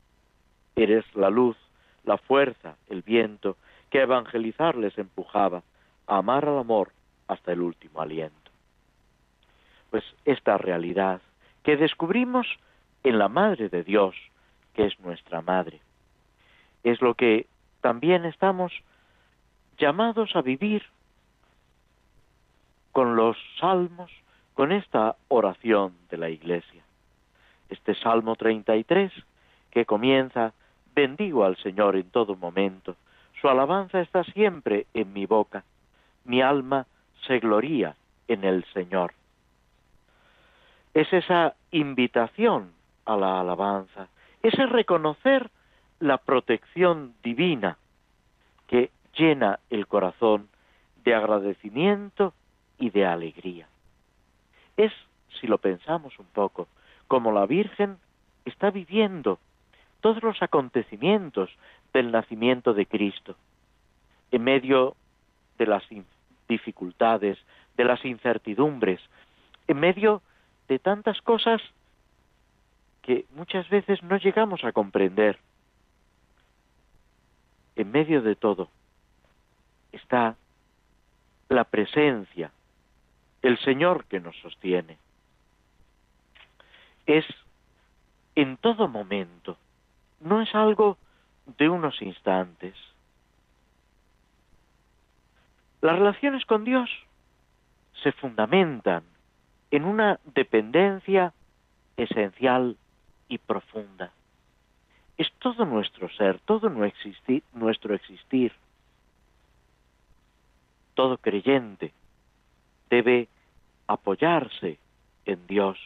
[0.75, 1.57] Eres la luz,
[2.03, 3.57] la fuerza, el viento,
[3.91, 5.61] que evangelizar les empujaba,
[6.07, 6.91] a amar al amor
[7.27, 8.51] hasta el último aliento.
[9.91, 11.21] Pues esta realidad
[11.63, 12.47] que descubrimos
[13.03, 14.15] en la Madre de Dios,
[14.73, 15.81] que es nuestra Madre,
[16.83, 17.45] es lo que
[17.81, 18.71] también estamos
[19.77, 20.83] llamados a vivir
[22.91, 24.11] con los salmos,
[24.53, 26.83] con esta oración de la Iglesia.
[27.69, 29.11] Este Salmo 33,
[29.69, 30.53] que comienza,
[30.93, 32.95] bendigo al Señor en todo momento,
[33.41, 35.63] su alabanza está siempre en mi boca,
[36.25, 36.85] mi alma
[37.25, 37.95] se gloría
[38.27, 39.13] en el Señor.
[40.93, 42.71] Es esa invitación
[43.05, 44.09] a la alabanza,
[44.43, 45.49] ese reconocer
[45.99, 47.77] la protección divina
[48.67, 50.47] que llena el corazón
[51.03, 52.33] de agradecimiento
[52.77, 53.67] y de alegría.
[54.77, 54.91] Es,
[55.39, 56.67] si lo pensamos un poco,
[57.07, 57.97] como la Virgen
[58.45, 59.39] está viviendo
[60.01, 61.49] todos los acontecimientos
[61.93, 63.35] del nacimiento de Cristo,
[64.31, 64.95] en medio
[65.57, 65.83] de las
[66.47, 67.37] dificultades,
[67.77, 68.99] de las incertidumbres,
[69.67, 70.21] en medio
[70.67, 71.61] de tantas cosas
[73.01, 75.39] que muchas veces no llegamos a comprender.
[77.75, 78.69] En medio de todo
[79.91, 80.35] está
[81.49, 82.51] la presencia,
[83.41, 84.97] el Señor que nos sostiene.
[87.05, 87.25] Es
[88.35, 89.57] en todo momento,
[90.21, 90.97] no es algo
[91.57, 92.75] de unos instantes.
[95.81, 96.89] Las relaciones con Dios
[98.03, 99.03] se fundamentan
[99.71, 101.33] en una dependencia
[101.97, 102.77] esencial
[103.27, 104.11] y profunda.
[105.17, 108.53] Es todo nuestro ser, todo nuestro existir.
[110.93, 111.93] Todo creyente
[112.89, 113.27] debe
[113.87, 114.77] apoyarse
[115.25, 115.77] en Dios,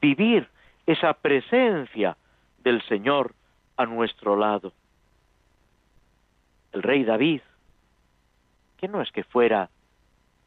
[0.00, 0.48] vivir
[0.86, 2.16] esa presencia
[2.62, 3.34] del Señor
[3.76, 4.72] a nuestro lado.
[6.72, 7.40] El rey David,
[8.76, 9.70] que no es que fuera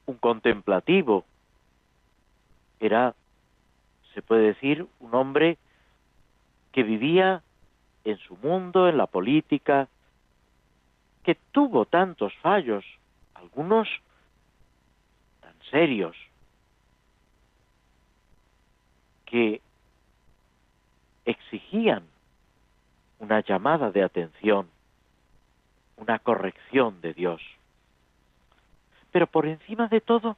[0.06, 1.26] un contemplativo,
[2.80, 3.16] era,
[4.14, 5.58] se puede decir, un hombre
[6.72, 7.44] que vivía
[8.04, 9.88] en su mundo, en la política,
[11.24, 12.86] que tuvo tantos fallos,
[13.34, 13.88] algunos
[15.42, 16.16] tan serios,
[19.26, 19.62] que
[21.26, 22.09] exigían
[23.20, 24.70] una llamada de atención,
[25.98, 27.42] una corrección de Dios.
[29.12, 30.38] Pero por encima de todo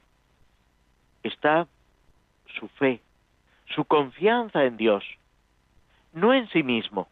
[1.22, 1.66] está
[2.58, 3.00] su fe,
[3.74, 5.04] su confianza en Dios,
[6.12, 7.08] no en sí mismo.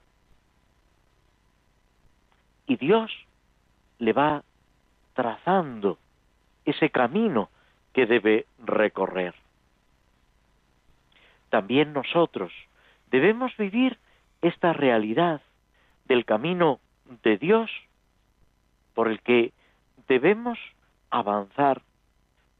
[2.67, 3.11] Y Dios
[3.99, 4.43] le va
[5.15, 5.99] trazando
[6.65, 7.51] ese camino
[7.93, 9.35] que debe recorrer.
[11.49, 12.53] También nosotros
[13.11, 13.99] debemos vivir
[14.41, 15.41] esta realidad
[16.11, 16.81] del camino
[17.23, 17.71] de Dios
[18.95, 19.53] por el que
[20.09, 20.59] debemos
[21.09, 21.83] avanzar,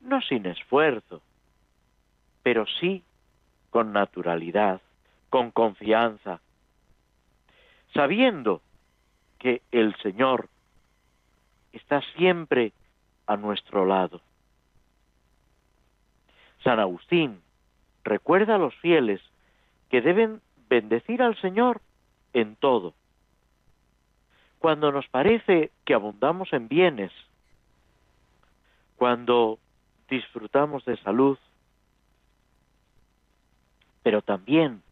[0.01, 1.21] no sin esfuerzo,
[2.45, 3.03] pero sí
[3.71, 4.81] con naturalidad,
[5.31, 6.41] con confianza,
[7.93, 8.63] sabiendo
[9.41, 10.49] que el Señor
[11.73, 12.73] está siempre
[13.27, 14.21] a nuestro lado.
[16.63, 17.41] San Agustín
[18.05, 19.21] recuerda a los fieles
[19.89, 21.81] que deben bendecir al Señor
[22.33, 22.95] en todo,
[24.61, 27.11] cuando nos parece que abundamos en bienes,
[28.97, 29.59] cuando
[30.11, 31.39] disfrutamos de salud,
[34.03, 34.83] pero también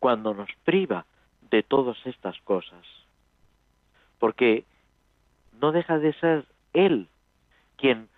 [0.00, 1.06] cuando nos priva
[1.52, 2.84] de todas estas cosas.
[4.18, 4.64] Porque
[5.60, 7.08] no deja de ser Él
[7.76, 8.08] quien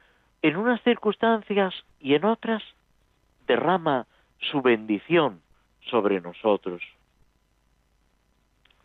[0.40, 2.62] en unas circunstancias y en otras
[3.46, 4.06] derrama
[4.38, 5.42] su bendición
[5.90, 6.82] sobre nosotros.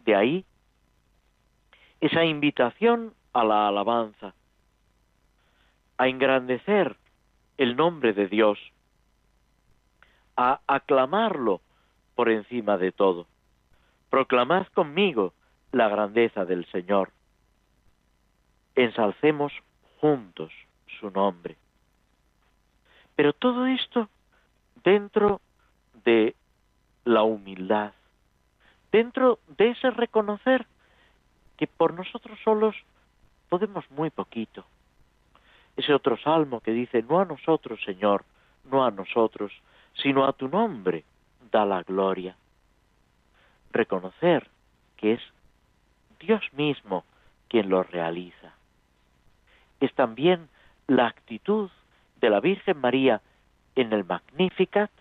[0.03, 0.45] De ahí
[2.01, 4.33] esa invitación a la alabanza,
[5.97, 6.95] a engrandecer
[7.57, 8.57] el nombre de Dios,
[10.37, 11.61] a aclamarlo
[12.15, 13.27] por encima de todo.
[14.09, 15.33] Proclamad conmigo
[15.71, 17.11] la grandeza del Señor.
[18.75, 19.51] Ensalcemos
[19.99, 20.51] juntos
[20.99, 21.57] su nombre.
[23.15, 24.09] Pero todo esto
[24.83, 25.41] dentro
[26.05, 26.35] de
[27.03, 27.93] la humildad,
[28.91, 30.65] dentro de ese reconocer
[31.59, 32.73] que por nosotros solos
[33.49, 34.63] podemos muy poquito.
[35.75, 38.23] Ese otro salmo que dice, no a nosotros, Señor,
[38.71, 39.51] no a nosotros,
[40.01, 41.03] sino a tu nombre
[41.51, 42.37] da la gloria.
[43.73, 44.47] Reconocer
[44.95, 45.21] que es
[46.21, 47.03] Dios mismo
[47.49, 48.53] quien lo realiza.
[49.81, 50.47] Es también
[50.87, 51.69] la actitud
[52.21, 53.19] de la Virgen María
[53.75, 54.91] en el Magnificat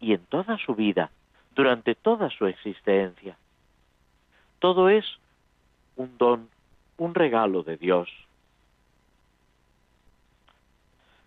[0.00, 1.10] y en toda su vida,
[1.54, 3.36] durante toda su existencia.
[4.58, 5.04] Todo es
[5.96, 6.48] un don,
[6.96, 8.08] un regalo de Dios.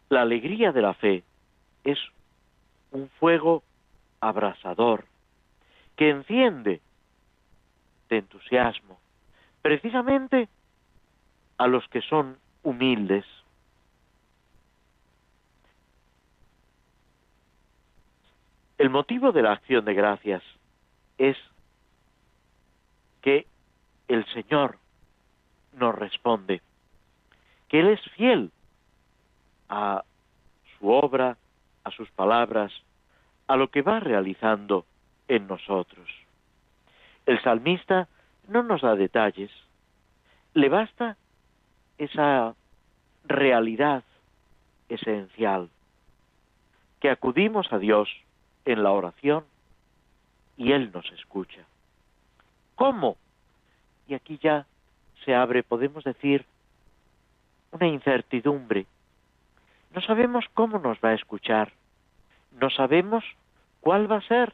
[0.09, 1.23] La alegría de la fe
[1.83, 1.99] es
[2.91, 3.63] un fuego
[4.19, 5.05] abrasador
[5.95, 6.81] que enciende
[8.09, 8.99] de entusiasmo
[9.61, 10.49] precisamente
[11.57, 13.25] a los que son humildes.
[18.77, 20.41] El motivo de la acción de gracias
[21.17, 21.37] es
[23.29, 23.45] que
[24.07, 24.79] el Señor
[25.73, 26.63] nos responde,
[27.67, 28.51] que Él es fiel
[29.69, 30.03] a
[30.71, 31.37] su obra,
[31.83, 32.71] a sus palabras,
[33.45, 34.83] a lo que va realizando
[35.27, 36.09] en nosotros.
[37.27, 38.07] El salmista
[38.47, 39.51] no nos da detalles,
[40.55, 41.15] le basta
[41.99, 42.55] esa
[43.25, 44.03] realidad
[44.87, 45.69] esencial,
[46.99, 48.09] que acudimos a Dios
[48.65, 49.45] en la oración
[50.57, 51.68] y Él nos escucha.
[52.79, 53.17] ¿Cómo?
[54.07, 54.65] Y aquí ya
[55.25, 56.45] se abre, podemos decir,
[57.71, 58.85] una incertidumbre.
[59.93, 61.73] No sabemos cómo nos va a escuchar,
[62.53, 63.25] no sabemos
[63.81, 64.53] cuál va a ser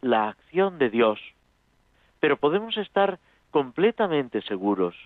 [0.00, 1.20] la acción de Dios,
[2.18, 3.20] pero podemos estar
[3.52, 4.96] completamente seguros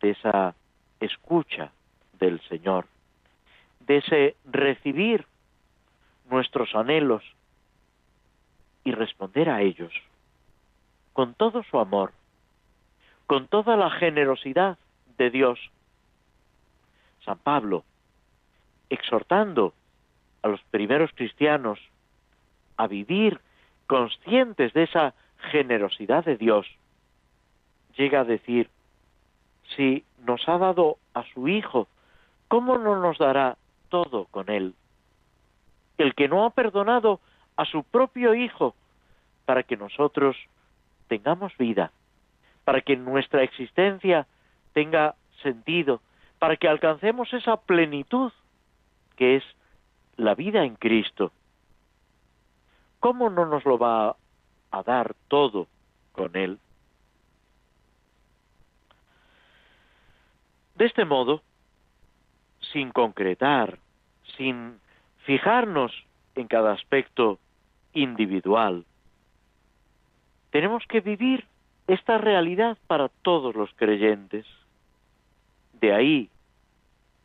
[0.00, 0.54] de esa
[0.98, 1.72] escucha
[2.18, 2.86] del Señor,
[3.80, 5.26] de ese recibir
[6.30, 7.22] nuestros anhelos
[8.82, 9.92] y responder a ellos
[11.18, 12.12] con todo su amor,
[13.26, 14.78] con toda la generosidad
[15.16, 15.58] de Dios.
[17.24, 17.82] San Pablo,
[18.88, 19.74] exhortando
[20.42, 21.80] a los primeros cristianos
[22.76, 23.40] a vivir
[23.88, 25.12] conscientes de esa
[25.50, 26.68] generosidad de Dios,
[27.96, 28.70] llega a decir,
[29.74, 31.88] si nos ha dado a su Hijo,
[32.46, 33.56] ¿cómo no nos dará
[33.88, 34.72] todo con Él?
[35.96, 37.18] El que no ha perdonado
[37.56, 38.76] a su propio Hijo
[39.46, 40.36] para que nosotros
[41.08, 41.90] tengamos vida,
[42.64, 44.26] para que nuestra existencia
[44.72, 46.00] tenga sentido,
[46.38, 48.32] para que alcancemos esa plenitud
[49.16, 49.44] que es
[50.16, 51.32] la vida en Cristo.
[53.00, 54.16] ¿Cómo no nos lo va
[54.70, 55.66] a dar todo
[56.12, 56.58] con Él?
[60.76, 61.42] De este modo,
[62.72, 63.78] sin concretar,
[64.36, 64.78] sin
[65.24, 65.92] fijarnos
[66.36, 67.38] en cada aspecto
[67.92, 68.84] individual,
[70.50, 71.46] tenemos que vivir
[71.86, 74.46] esta realidad para todos los creyentes.
[75.80, 76.30] De ahí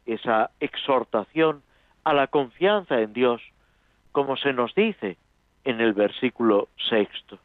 [0.05, 1.63] esa exhortación
[2.03, 3.41] a la confianza en Dios,
[4.11, 5.17] como se nos dice
[5.63, 7.39] en el versículo sexto.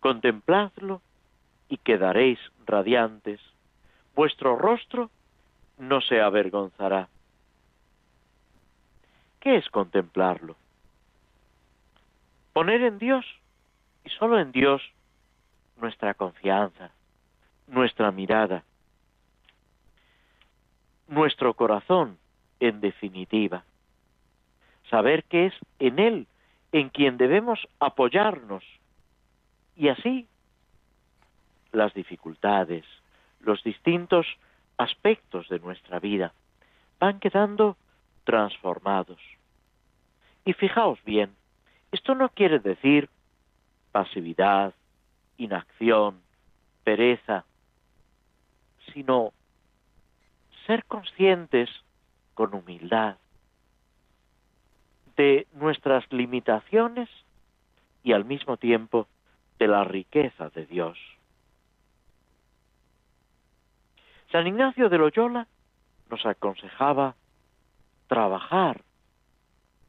[0.00, 1.02] Contempladlo
[1.68, 3.40] y quedaréis radiantes
[4.18, 5.10] vuestro rostro
[5.78, 7.08] no se avergonzará.
[9.38, 10.56] ¿Qué es contemplarlo?
[12.52, 13.24] Poner en Dios
[14.08, 14.80] y solo en Dios
[15.76, 16.90] nuestra confianza,
[17.66, 18.64] nuestra mirada,
[21.08, 22.16] nuestro corazón,
[22.58, 23.64] en definitiva.
[24.88, 26.26] Saber que es en Él
[26.72, 28.64] en quien debemos apoyarnos
[29.76, 30.26] y así
[31.72, 32.86] las dificultades,
[33.40, 34.26] los distintos
[34.78, 36.32] aspectos de nuestra vida
[36.98, 37.76] van quedando
[38.24, 39.20] transformados.
[40.46, 41.34] Y fijaos bien,
[41.92, 43.10] esto no quiere decir
[43.98, 44.74] pasividad,
[45.38, 46.20] inacción,
[46.84, 47.44] pereza,
[48.92, 49.32] sino
[50.66, 51.68] ser conscientes
[52.34, 53.16] con humildad
[55.16, 57.08] de nuestras limitaciones
[58.04, 59.08] y al mismo tiempo
[59.58, 60.96] de la riqueza de Dios.
[64.30, 65.48] San Ignacio de Loyola
[66.08, 67.16] nos aconsejaba
[68.06, 68.80] trabajar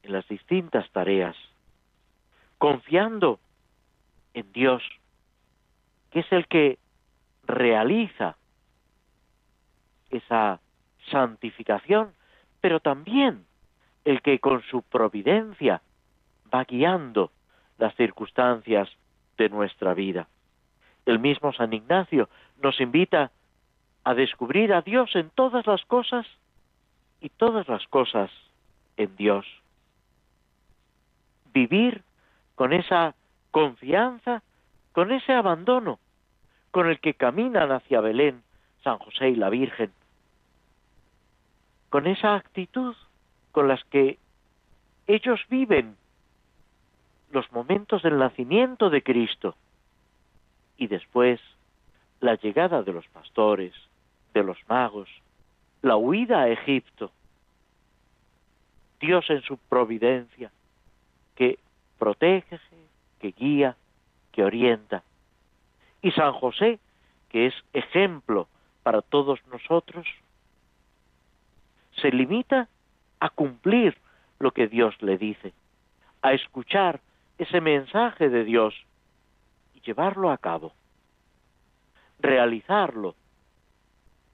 [0.02, 1.36] en las distintas tareas,
[2.58, 3.40] confiando
[4.34, 4.84] en Dios,
[6.12, 6.78] que es el que
[7.44, 8.38] realiza
[10.10, 10.60] esa
[11.12, 12.14] santificación,
[12.62, 13.46] pero también
[14.06, 15.82] el que con su providencia
[16.54, 17.32] va guiando
[17.78, 18.90] las circunstancias
[19.38, 20.28] de nuestra vida.
[21.06, 22.30] El mismo San Ignacio
[22.62, 23.32] nos invita
[24.04, 26.26] a descubrir a Dios en todas las cosas
[27.22, 28.32] y todas las cosas
[28.98, 29.46] en Dios.
[31.54, 32.04] Vivir
[32.56, 33.16] con esa
[33.52, 34.44] confianza,
[34.92, 36.00] con ese abandono
[36.72, 38.44] con el que caminan hacia Belén
[38.84, 39.92] San José y la Virgen,
[41.90, 42.96] con esa actitud
[43.52, 44.18] con las que
[45.08, 45.98] ellos viven
[47.32, 49.56] los momentos del nacimiento de Cristo
[50.78, 51.40] y después
[52.20, 53.74] la llegada de los pastores,
[54.34, 55.10] de los magos,
[55.82, 57.12] la huida a Egipto.
[59.00, 60.52] Dios en su providencia,
[61.36, 61.58] que
[61.98, 62.60] protege,
[63.20, 63.76] que guía,
[64.32, 65.04] que orienta.
[66.02, 66.80] Y San José,
[67.30, 68.48] que es ejemplo
[68.84, 70.08] para todos nosotros,
[72.02, 72.70] se limita
[73.20, 73.98] a cumplir
[74.40, 75.54] lo que Dios le dice,
[76.22, 77.02] a escuchar
[77.38, 78.74] ese mensaje de Dios
[79.76, 80.74] y llevarlo a cabo,
[82.20, 83.16] realizarlo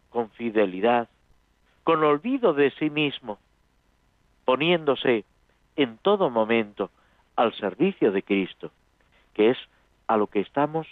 [0.09, 1.09] con fidelidad,
[1.83, 3.39] con olvido de sí mismo,
[4.45, 5.25] poniéndose
[5.75, 6.91] en todo momento
[7.35, 8.71] al servicio de Cristo,
[9.33, 9.57] que es
[10.07, 10.87] a lo que estamos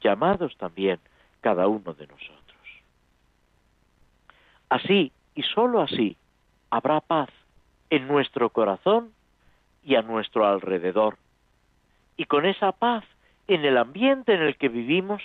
[0.00, 0.98] llamados también
[1.40, 2.36] cada uno de nosotros.
[4.68, 6.16] Así y sólo así
[6.70, 7.30] habrá paz
[7.90, 9.12] en nuestro corazón
[9.84, 11.16] y a nuestro alrededor.
[12.16, 13.04] Y con esa paz
[13.46, 15.22] en el ambiente en el que vivimos,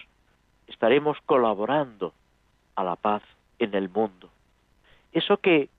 [0.67, 2.13] estaremos colaborando
[2.75, 3.23] a la paz
[3.59, 4.29] en el mundo.
[5.11, 5.69] Eso que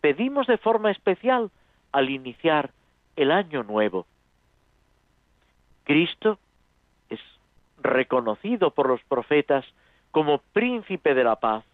[0.00, 1.50] pedimos de forma especial
[1.92, 2.70] al iniciar
[3.16, 4.06] el año nuevo.
[5.90, 6.38] Cristo
[7.08, 7.18] es
[7.82, 9.64] reconocido por los profetas
[10.12, 11.64] como príncipe de la paz.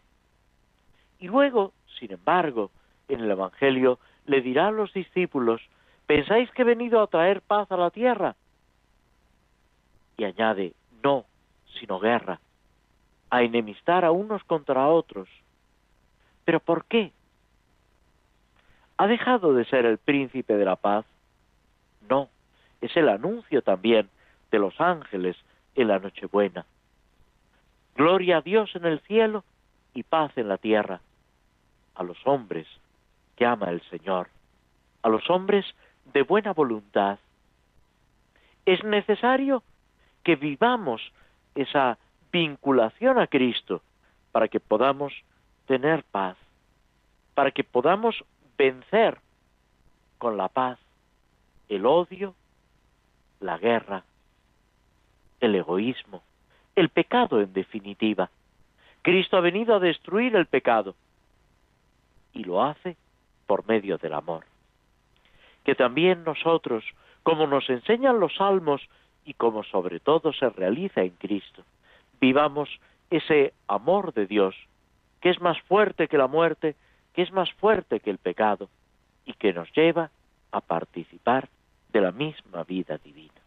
[1.19, 2.71] Y luego, sin embargo,
[3.09, 5.61] en el Evangelio le dirá a los discípulos,
[6.07, 8.37] ¿pensáis que he venido a traer paz a la tierra?
[10.17, 10.73] Y añade,
[11.05, 11.27] no,
[11.79, 12.41] sino guerra,
[13.29, 15.29] a enemistar a unos contra otros.
[16.47, 17.13] ¿Pero por qué?
[18.97, 21.05] ¿Ha dejado de ser el príncipe de la paz?
[22.87, 24.09] Es el anuncio también
[24.53, 25.37] de los ángeles
[25.75, 26.65] en la Nochebuena.
[27.97, 29.43] Gloria a Dios en el cielo
[29.93, 31.01] y paz en la tierra,
[31.97, 32.69] a los hombres
[33.35, 34.29] que ama el Señor,
[35.03, 35.67] a los hombres
[36.13, 37.19] de buena voluntad.
[38.65, 39.65] Es necesario
[40.23, 41.03] que vivamos
[41.57, 41.99] esa
[42.31, 43.83] vinculación a Cristo
[44.31, 45.13] para que podamos
[45.67, 46.37] tener paz,
[47.35, 48.25] para que podamos
[48.57, 49.19] vencer
[50.19, 50.79] con la paz
[51.69, 52.37] el odio,
[53.41, 54.05] la guerra,
[55.41, 56.23] el egoísmo,
[56.75, 58.31] el pecado en definitiva.
[59.03, 60.95] Cristo ha venido a destruir el pecado
[62.33, 62.97] y lo hace
[63.47, 64.45] por medio del amor.
[65.65, 66.85] Que también nosotros,
[67.23, 68.83] como nos enseñan los salmos
[69.25, 71.65] y como sobre todo se realiza en Cristo,
[72.21, 72.69] vivamos
[73.11, 74.55] ese amor de Dios,
[75.21, 76.77] que es más fuerte que la muerte,
[77.15, 78.69] que es más fuerte que el pecado,
[79.25, 80.11] y que nos lleva
[80.53, 81.49] a participar
[81.97, 83.41] de la misma vida divina.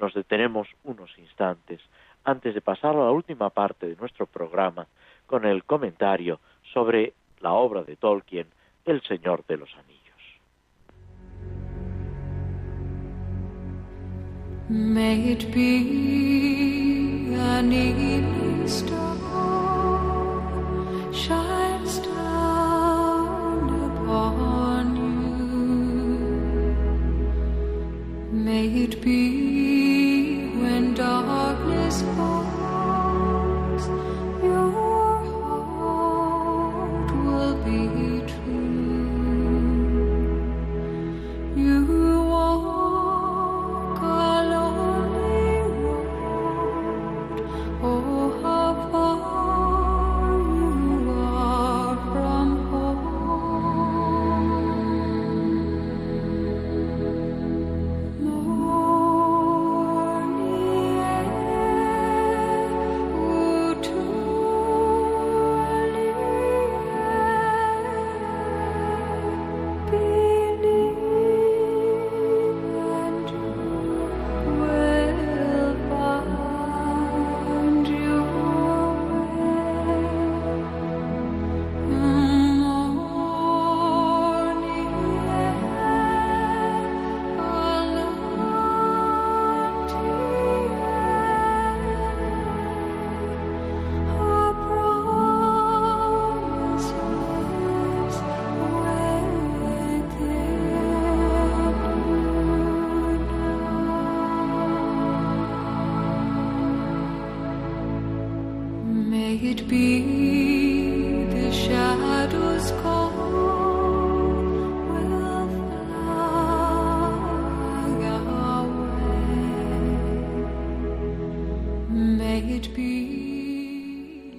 [0.00, 1.80] Nos detenemos unos instantes
[2.24, 4.88] antes de pasar a la última parte de nuestro programa
[5.26, 6.40] con el comentario
[6.72, 8.48] sobre la obra de Tolkien,
[8.84, 9.98] El Señor de los Anillos.
[28.48, 29.77] May it be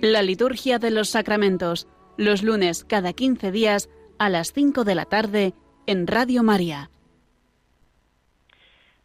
[0.02, 5.06] La liturgia de los sacramentos, los lunes cada 15 días a las 5 de la
[5.06, 5.54] tarde
[5.88, 6.90] en Radio María.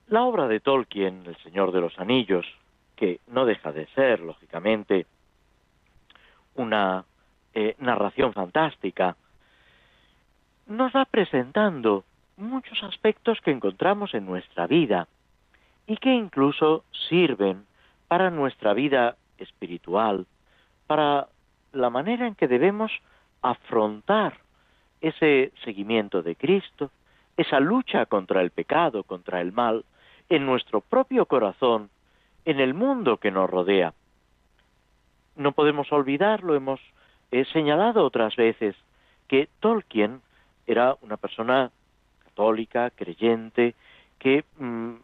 [0.06, 2.46] La obra de Tolkien, El Señor de los Anillos,
[2.94, 5.06] que no deja de ser, lógicamente,
[6.54, 7.04] una
[7.54, 9.16] eh, narración fantástica,
[10.66, 12.04] nos va presentando
[12.36, 15.08] muchos aspectos que encontramos en nuestra vida
[15.86, 17.64] y que incluso sirven
[18.08, 20.26] para nuestra vida espiritual,
[20.86, 21.28] para
[21.72, 22.92] la manera en que debemos
[23.42, 24.38] afrontar
[25.00, 26.90] ese seguimiento de Cristo,
[27.36, 29.84] esa lucha contra el pecado, contra el mal,
[30.28, 31.90] en nuestro propio corazón,
[32.44, 33.92] en el mundo que nos rodea.
[35.36, 36.80] No podemos olvidarlo, hemos
[37.52, 38.76] señalado otras veces,
[39.26, 40.20] que Tolkien
[40.66, 41.70] era una persona
[42.24, 43.74] católica, creyente,
[44.18, 44.94] que mm,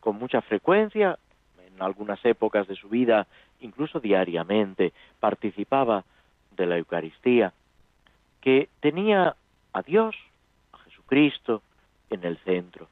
[0.00, 1.18] con mucha frecuencia,
[1.66, 3.26] en algunas épocas de su vida,
[3.60, 6.04] incluso diariamente, participaba
[6.56, 7.52] de la Eucaristía,
[8.40, 9.36] que tenía
[9.72, 10.16] a Dios,
[10.72, 11.62] a Jesucristo,
[12.10, 12.88] en el centro.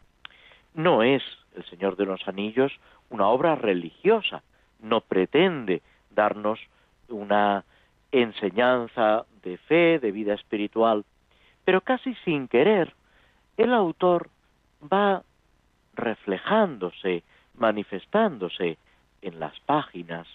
[0.75, 1.23] No es
[1.57, 2.73] El Señor de los Anillos
[3.09, 4.43] una obra religiosa,
[4.81, 5.81] no pretende
[6.17, 6.59] darnos
[7.09, 7.65] una
[8.11, 11.05] enseñanza de fe, de vida espiritual,
[11.65, 12.93] pero casi sin querer,
[13.57, 14.29] el autor
[14.83, 15.23] va
[15.95, 17.23] reflejándose,
[17.55, 18.79] manifestándose
[19.23, 20.27] en las páginas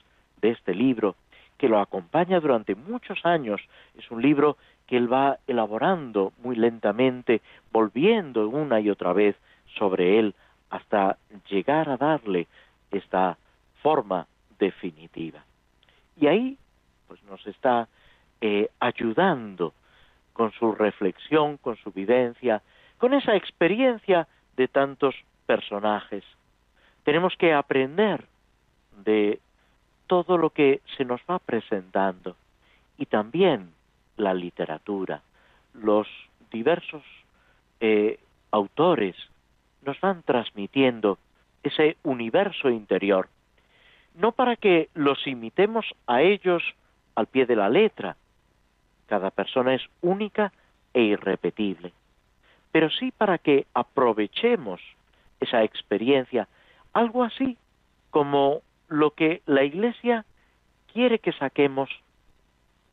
[0.42, 1.16] de este libro,
[1.58, 3.62] que lo acompaña durante muchos años.
[3.98, 4.58] Es un libro
[4.88, 9.36] que él va elaborando muy lentamente, volviendo una y otra vez
[9.78, 10.34] sobre él
[10.70, 11.18] hasta
[11.50, 12.48] llegar a darle
[12.90, 13.38] esta
[13.82, 14.28] forma
[14.58, 15.44] definitiva.
[16.20, 16.58] Y ahí
[17.08, 17.88] pues nos está
[18.40, 19.74] eh, ayudando
[20.34, 22.62] con su reflexión, con su vivencia,
[22.98, 26.24] con esa experiencia de tantos personajes.
[27.04, 28.26] Tenemos que aprender
[29.04, 29.40] de
[30.08, 32.36] todo lo que se nos va presentando
[32.98, 33.72] y también
[34.18, 35.22] la literatura,
[35.74, 36.08] los
[36.52, 37.04] diversos
[37.80, 38.20] eh,
[38.52, 39.16] autores
[39.84, 41.18] nos van transmitiendo
[41.64, 43.30] ese universo interior,
[44.16, 46.64] no para que los imitemos a ellos
[47.16, 48.16] al pie de la letra,
[49.08, 50.52] cada persona es única
[50.94, 51.94] e irrepetible,
[52.72, 54.82] pero sí para que aprovechemos
[55.40, 56.48] esa experiencia,
[56.94, 57.58] algo así
[58.10, 60.26] como lo que la Iglesia
[60.94, 61.90] quiere que saquemos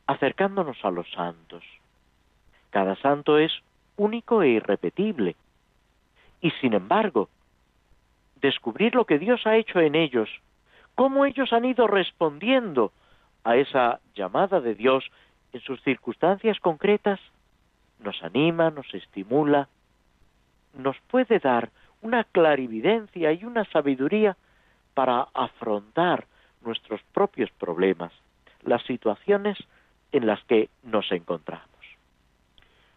[0.07, 1.63] acercándonos a los santos.
[2.71, 3.53] Cada santo es
[3.97, 5.37] único e irrepetible.
[6.41, 7.29] Y sin embargo,
[8.41, 10.29] descubrir lo que Dios ha hecho en ellos,
[10.99, 12.91] cómo ellos han ido respondiendo
[13.45, 15.09] a esa llamada de Dios
[15.53, 17.21] en sus circunstancias concretas,
[18.01, 19.69] nos anima, nos estimula,
[20.75, 21.71] nos puede dar
[22.03, 24.37] una clarividencia y una sabiduría
[24.95, 26.27] para afrontar
[26.63, 28.13] nuestros propios problemas,
[28.65, 29.57] las situaciones
[30.11, 31.69] en las que nos encontramos.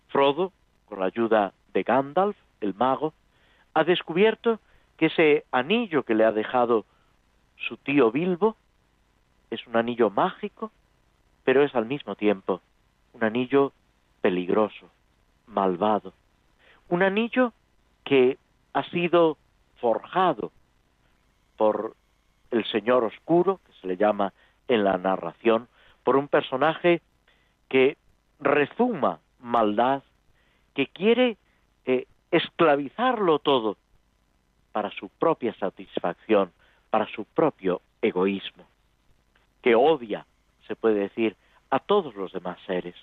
[0.07, 0.51] Frodo,
[0.89, 3.13] con la ayuda de Gandalf, el mago,
[3.75, 4.59] ha descubierto
[4.97, 6.85] que ese anillo que le ha dejado
[7.67, 8.55] su tío Bilbo
[9.49, 10.71] es un anillo mágico,
[11.43, 12.61] pero es al mismo tiempo
[13.13, 13.73] un anillo
[14.21, 14.89] peligroso,
[15.47, 16.13] malvado,
[16.89, 17.53] un anillo
[18.03, 18.37] que
[18.73, 19.37] ha sido
[19.79, 20.51] forjado
[21.57, 21.95] por
[22.51, 24.33] el Señor Oscuro, que se le llama
[24.67, 25.67] en la narración,
[26.03, 27.01] por un personaje
[27.69, 27.97] que
[28.39, 30.03] rezuma maldad,
[30.73, 31.37] que quiere
[31.85, 33.77] eh, esclavizarlo todo
[34.71, 36.51] para su propia satisfacción,
[36.91, 38.65] para su propio egoísmo,
[39.63, 40.27] que odia,
[40.67, 41.35] se puede decir,
[41.71, 42.95] a todos los demás seres.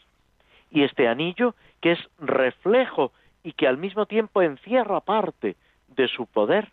[0.70, 3.12] Y este anillo, que es reflejo
[3.42, 5.56] y que al mismo tiempo encierra parte
[5.88, 6.70] de su poder,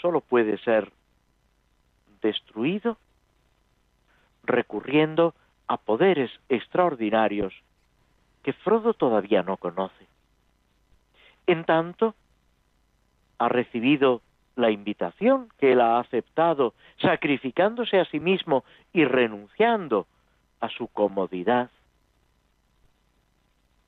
[0.00, 0.92] solo puede ser
[2.20, 2.98] destruido
[4.42, 5.34] recurriendo
[5.68, 7.54] a poderes extraordinarios
[8.42, 10.06] que Frodo todavía no conoce.
[11.46, 12.14] En tanto,
[13.38, 14.22] ha recibido
[14.60, 20.06] la invitación que él ha aceptado, sacrificándose a sí mismo y renunciando
[20.60, 21.70] a su comodidad,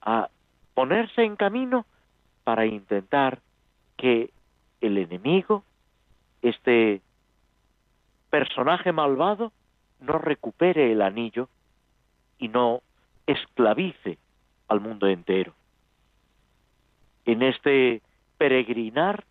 [0.00, 0.28] a
[0.74, 1.86] ponerse en camino
[2.44, 3.40] para intentar
[3.96, 4.30] que
[4.80, 5.64] el enemigo
[6.42, 7.00] este
[8.30, 9.52] personaje malvado
[10.00, 11.48] no recupere el anillo
[12.38, 12.82] y no
[13.26, 14.18] esclavice
[14.68, 15.54] al mundo entero.
[17.24, 18.02] En este
[18.38, 19.24] peregrinar,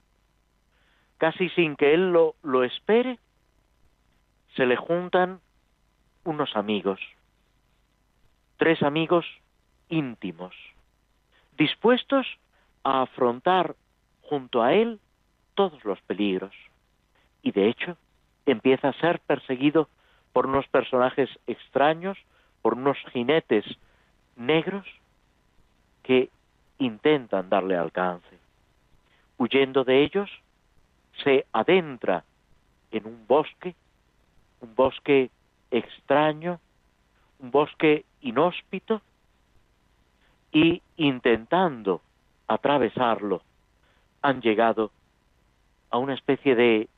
[1.22, 3.20] casi sin que él lo, lo espere,
[4.56, 5.40] se le juntan
[6.24, 7.00] unos amigos,
[8.58, 9.28] tres amigos
[9.88, 10.56] íntimos,
[11.60, 12.26] dispuestos
[12.84, 13.76] a afrontar
[14.24, 15.00] junto a él
[15.54, 16.56] todos los peligros.
[17.44, 17.98] Y de hecho,
[18.48, 19.90] empieza a ser perseguido
[20.34, 22.18] por unos personajes extraños,
[22.64, 23.66] por unos jinetes
[24.36, 24.88] negros
[26.02, 26.32] que
[26.80, 28.40] intentan darle alcance.
[29.38, 30.32] Huyendo de ellos,
[31.24, 32.24] se adentra
[32.92, 33.76] en un bosque,
[34.62, 35.30] un bosque
[35.72, 36.60] extraño,
[37.40, 39.02] un bosque inhóspito,
[40.52, 42.02] y intentando
[42.48, 43.42] atravesarlo,
[44.22, 44.92] han llegado
[45.90, 46.90] a una especie de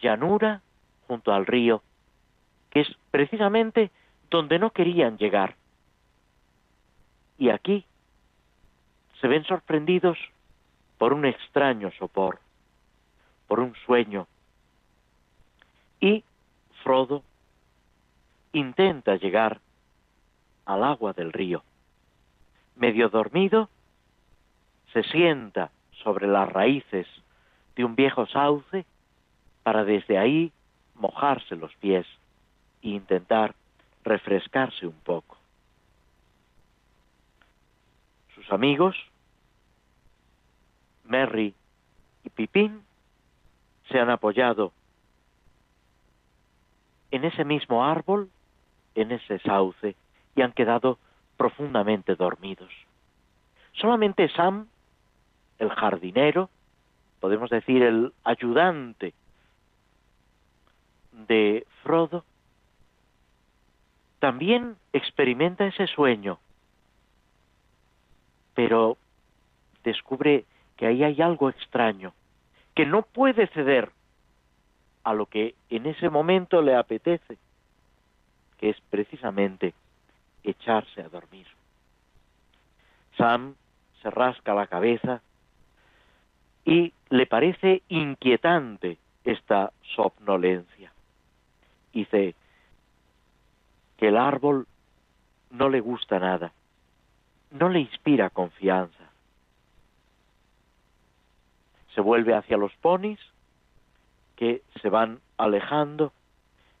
[0.00, 0.62] llanura
[1.06, 1.82] junto al río,
[2.70, 3.90] que es precisamente
[4.30, 5.56] donde no querían llegar.
[7.38, 7.84] Y aquí
[9.20, 10.18] se ven sorprendidos
[10.98, 12.40] por un extraño sopor,
[13.50, 14.28] por un sueño.
[15.98, 16.22] Y
[16.84, 17.24] Frodo
[18.52, 19.60] intenta llegar
[20.66, 21.64] al agua del río.
[22.76, 23.68] Medio dormido,
[24.92, 25.72] se sienta
[26.04, 27.08] sobre las raíces
[27.74, 28.86] de un viejo sauce
[29.64, 30.52] para desde ahí
[30.94, 32.06] mojarse los pies
[32.82, 33.56] e intentar
[34.04, 35.36] refrescarse un poco.
[38.36, 38.96] Sus amigos,
[41.02, 41.52] Merry
[42.22, 42.84] y Pipín,
[43.90, 44.72] se han apoyado
[47.10, 48.30] en ese mismo árbol,
[48.94, 49.96] en ese sauce,
[50.36, 50.98] y han quedado
[51.36, 52.70] profundamente dormidos.
[53.72, 54.68] Solamente Sam,
[55.58, 56.50] el jardinero,
[57.18, 59.14] podemos decir el ayudante
[61.12, 62.24] de Frodo,
[64.20, 66.38] también experimenta ese sueño,
[68.54, 68.98] pero
[69.82, 70.44] descubre
[70.76, 72.12] que ahí hay algo extraño,
[72.74, 73.90] que no puede ceder
[75.04, 77.38] a lo que en ese momento le apetece,
[78.58, 79.74] que es precisamente
[80.44, 81.46] echarse a dormir.
[83.16, 83.54] Sam
[84.02, 85.20] se rasca la cabeza
[86.64, 90.92] y le parece inquietante esta somnolencia.
[91.92, 92.34] Dice
[93.96, 94.66] que el árbol
[95.50, 96.52] no le gusta nada,
[97.50, 99.09] no le inspira confianza.
[102.00, 103.20] Se vuelve hacia los ponis
[104.34, 106.14] que se van alejando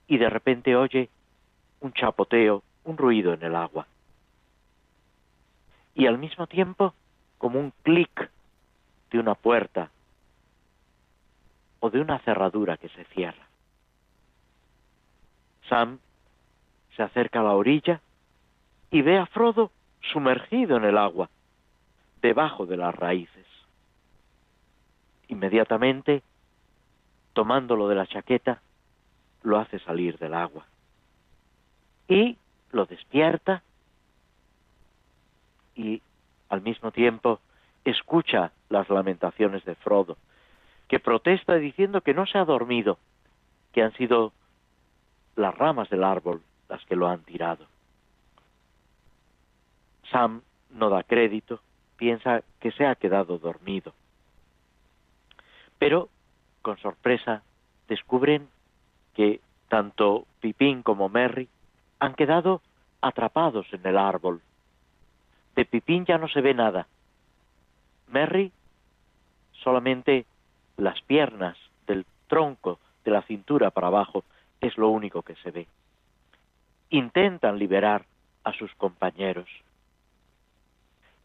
[0.08, 1.10] y de repente oye
[1.80, 3.86] un chapoteo, un ruido en el agua.
[5.94, 6.94] Y al mismo tiempo
[7.36, 8.30] como un clic
[9.10, 9.90] de una puerta
[11.80, 13.46] o de una cerradura que se cierra.
[15.68, 15.98] Sam
[16.96, 18.00] se acerca a la orilla
[18.90, 21.28] y ve a Frodo sumergido en el agua,
[22.22, 23.59] debajo de las raíces.
[25.30, 26.22] Inmediatamente
[27.32, 28.60] tomándolo de la chaqueta,
[29.42, 30.66] lo hace salir del agua.
[32.08, 32.36] Y
[32.72, 33.62] lo despierta
[35.74, 36.02] y
[36.48, 37.40] al mismo tiempo
[37.84, 40.16] escucha las lamentaciones de Frodo,
[40.88, 42.98] que protesta diciendo que no se ha dormido,
[43.72, 44.32] que han sido
[45.36, 47.66] las ramas del árbol las que lo han tirado.
[50.10, 51.60] Sam no da crédito,
[51.96, 53.94] piensa que se ha quedado dormido.
[55.80, 56.10] Pero
[56.60, 57.42] con sorpresa,
[57.88, 58.48] descubren
[59.14, 61.48] que tanto Pipín como Merry
[61.98, 62.60] han quedado
[63.00, 64.42] atrapados en el árbol.
[65.56, 66.86] De Pipín ya no se ve nada.
[68.08, 68.52] Merry
[69.52, 70.26] solamente
[70.76, 71.56] las piernas
[71.86, 74.22] del tronco de la cintura para abajo
[74.60, 75.66] es lo único que se ve.
[76.90, 78.04] Intentan liberar
[78.44, 79.48] a sus compañeros.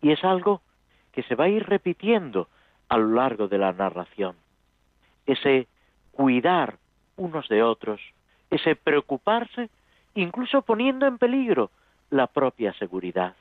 [0.02, 0.62] Y es algo
[1.12, 2.48] que se va a ir repitiendo
[2.88, 4.45] a lo largo de la narración
[5.26, 5.68] ese
[6.12, 6.78] cuidar
[7.18, 8.02] unos de otros,
[8.50, 9.70] ese preocuparse,
[10.14, 11.72] incluso poniendo en peligro
[12.10, 13.36] la propia seguridad.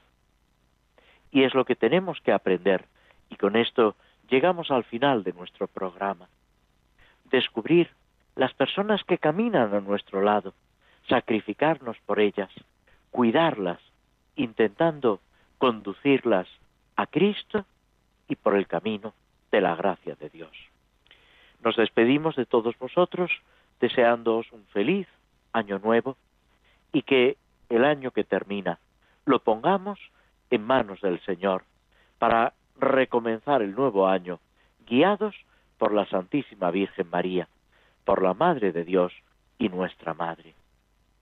[1.31, 2.85] Y es lo que tenemos que aprender,
[3.29, 3.97] y con esto
[4.29, 6.29] llegamos al final de nuestro programa.
[7.31, 7.91] Descubrir
[8.37, 10.55] las personas que caminan a nuestro lado,
[11.09, 12.51] sacrificarnos por ellas,
[13.11, 13.81] cuidarlas,
[14.37, 15.21] intentando
[15.59, 16.49] conducirlas
[16.97, 17.65] a Cristo
[18.29, 19.15] y por el camino
[19.51, 20.74] de la gracia de Dios.
[21.65, 23.31] Nos despedimos de todos vosotros
[23.81, 25.09] deseándoos un feliz
[25.53, 26.17] año nuevo
[26.93, 27.39] y que
[27.71, 28.79] el año que termina
[29.25, 29.99] lo pongamos
[30.51, 31.65] en manos del Señor
[32.19, 34.41] para recomenzar el nuevo año
[34.87, 35.35] guiados
[35.79, 37.49] por la Santísima Virgen María,
[38.05, 39.15] por la Madre de Dios
[39.59, 40.55] y nuestra Madre.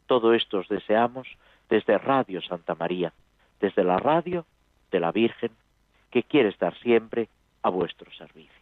[0.06, 1.28] Todo esto os deseamos
[1.70, 3.12] desde Radio Santa María,
[3.60, 4.44] desde la radio
[4.90, 5.52] de la Virgen
[6.10, 7.28] que quiere estar siempre
[7.62, 8.61] a vuestro servicio.